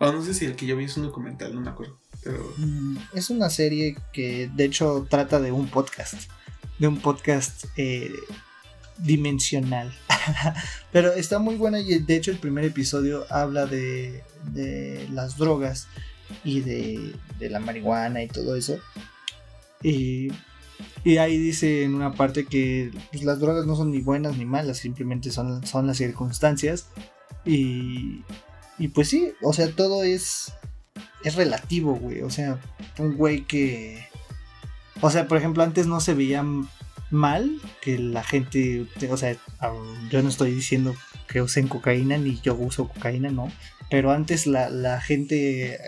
[0.00, 1.98] Ah, no sé si el que yo vi es un documental, no me acuerdo.
[2.24, 6.14] Pero Mm, Es una serie que de hecho trata de un podcast.
[6.78, 8.12] De un podcast eh,
[8.98, 9.92] dimensional.
[10.92, 14.22] Pero está muy buena y de hecho el primer episodio habla de,
[14.52, 15.86] de las drogas
[16.42, 18.78] y de, de la marihuana y todo eso.
[19.82, 20.28] Y,
[21.04, 24.44] y ahí dice en una parte que pues, las drogas no son ni buenas ni
[24.46, 26.88] malas, simplemente son, son las circunstancias.
[27.44, 28.22] Y,
[28.78, 30.52] y pues sí, o sea, todo es,
[31.22, 32.22] es relativo, güey.
[32.22, 32.58] O sea,
[32.98, 34.06] un güey que...
[35.00, 36.44] O sea, por ejemplo, antes no se veía
[37.10, 38.86] mal que la gente...
[39.10, 39.36] O sea,
[40.10, 40.94] yo no estoy diciendo
[41.28, 43.50] que usen cocaína ni yo uso cocaína, no.
[43.90, 45.78] Pero antes la, la gente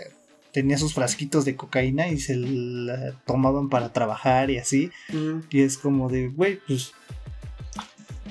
[0.51, 4.91] tenía sus frasquitos de cocaína y se la tomaban para trabajar y así.
[5.09, 6.93] mm, Y es como de, güey, pues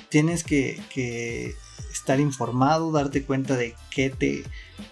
[0.09, 1.55] tienes que, que
[1.93, 4.45] estar informado, darte cuenta de qué te,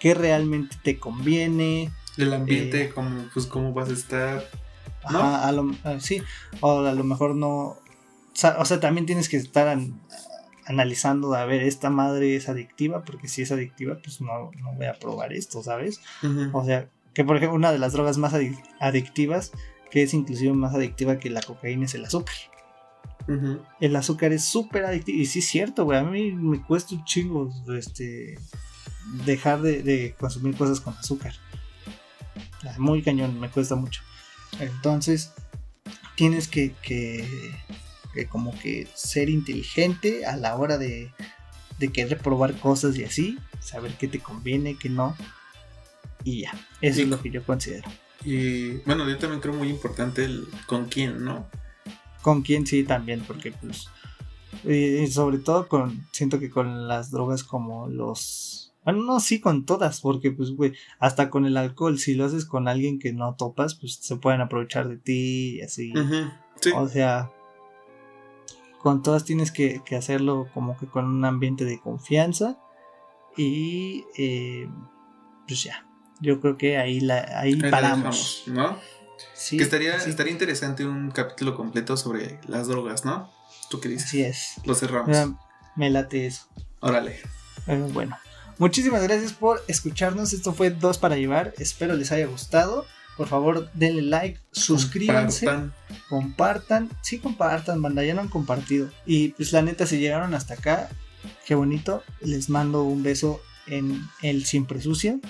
[0.05, 1.91] qué realmente te conviene.
[2.19, 4.45] el ambiente, Eh, como, pues cómo vas a estar.
[5.11, 5.19] ¿No?
[5.21, 6.21] Ajá, a lo, a- sí,
[6.61, 7.79] o a lo mejor no.
[8.59, 9.99] O sea, también tienes que estar an-
[10.67, 14.87] analizando, a ver, esta madre es adictiva, porque si es adictiva, pues no, no voy
[14.87, 16.01] a probar esto, ¿sabes?
[16.53, 19.53] O sea, que por ejemplo, una de las drogas más adic- adictivas,
[19.91, 22.35] que es inclusive más adictiva que la cocaína, es el azúcar.
[23.81, 25.19] El azúcar es súper adictivo.
[25.19, 25.99] Y sí es cierto, güey.
[25.99, 28.39] A mí me cuesta un chingo este,
[29.25, 31.35] dejar de, de consumir cosas con azúcar.
[32.65, 34.03] Ah, Muy cañón, me cuesta mucho.
[34.61, 35.33] Entonces,
[36.17, 37.55] tienes que, que,
[38.15, 41.13] que como que ser inteligente a la hora de,
[41.79, 43.39] de querer probar cosas y así.
[43.61, 45.17] Saber qué te conviene, qué no.
[46.23, 47.91] Y ya, eso Y- es lo que yo considero.
[48.25, 51.47] Y bueno, yo también creo muy importante el con quién, ¿no?
[52.23, 53.89] Con quién sí también, porque pues
[54.65, 59.65] eh, sobre todo con siento que con las drogas como los bueno, no, sí con
[59.65, 63.35] todas, porque pues güey, hasta con el alcohol, si lo haces con alguien que no
[63.35, 65.93] topas, pues se pueden aprovechar de ti y así.
[66.61, 66.71] Sí.
[66.77, 67.31] O sea,
[68.81, 72.59] con todas tienes que, que hacerlo como que con un ambiente de confianza
[73.37, 74.69] y eh,
[75.49, 75.87] pues ya,
[76.21, 78.43] yo creo que ahí la ahí Ahí la paramos.
[78.47, 78.79] dejamos, ¿no?
[79.33, 83.31] Sí, que estaría, sí, estaría interesante un capítulo completo sobre las drogas, ¿no?
[83.71, 84.07] ¿Tú qué dices?
[84.07, 84.55] así es.
[84.65, 85.17] Lo cerramos.
[85.77, 86.47] Me late eso.
[86.81, 87.19] Órale.
[87.67, 88.17] Bueno,
[88.59, 90.33] muchísimas gracias por escucharnos.
[90.33, 91.55] Esto fue Dos para Llevar.
[91.59, 92.87] Espero les haya gustado.
[93.17, 95.75] Por favor, denle like, suscríbanse, compartan.
[96.09, 96.91] compartan.
[97.01, 98.91] Sí, compartan, banda, ya no han compartido.
[99.07, 100.89] Y pues la neta, si llegaron hasta acá,
[101.47, 102.03] qué bonito.
[102.21, 105.21] Les mando un beso en el siempre sucio,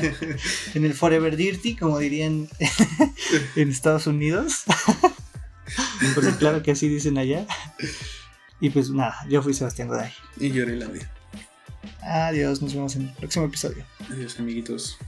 [0.74, 2.48] en el forever dirty, como dirían
[3.56, 4.64] en Estados Unidos.
[6.14, 7.46] Porque claro que así dicen allá.
[8.60, 10.12] Y pues nada, yo fui Sebastián Goday.
[10.38, 11.10] Y yo la vida.
[12.02, 13.84] Adiós, nos vemos en el próximo episodio.
[14.10, 14.98] Adiós, amiguitos.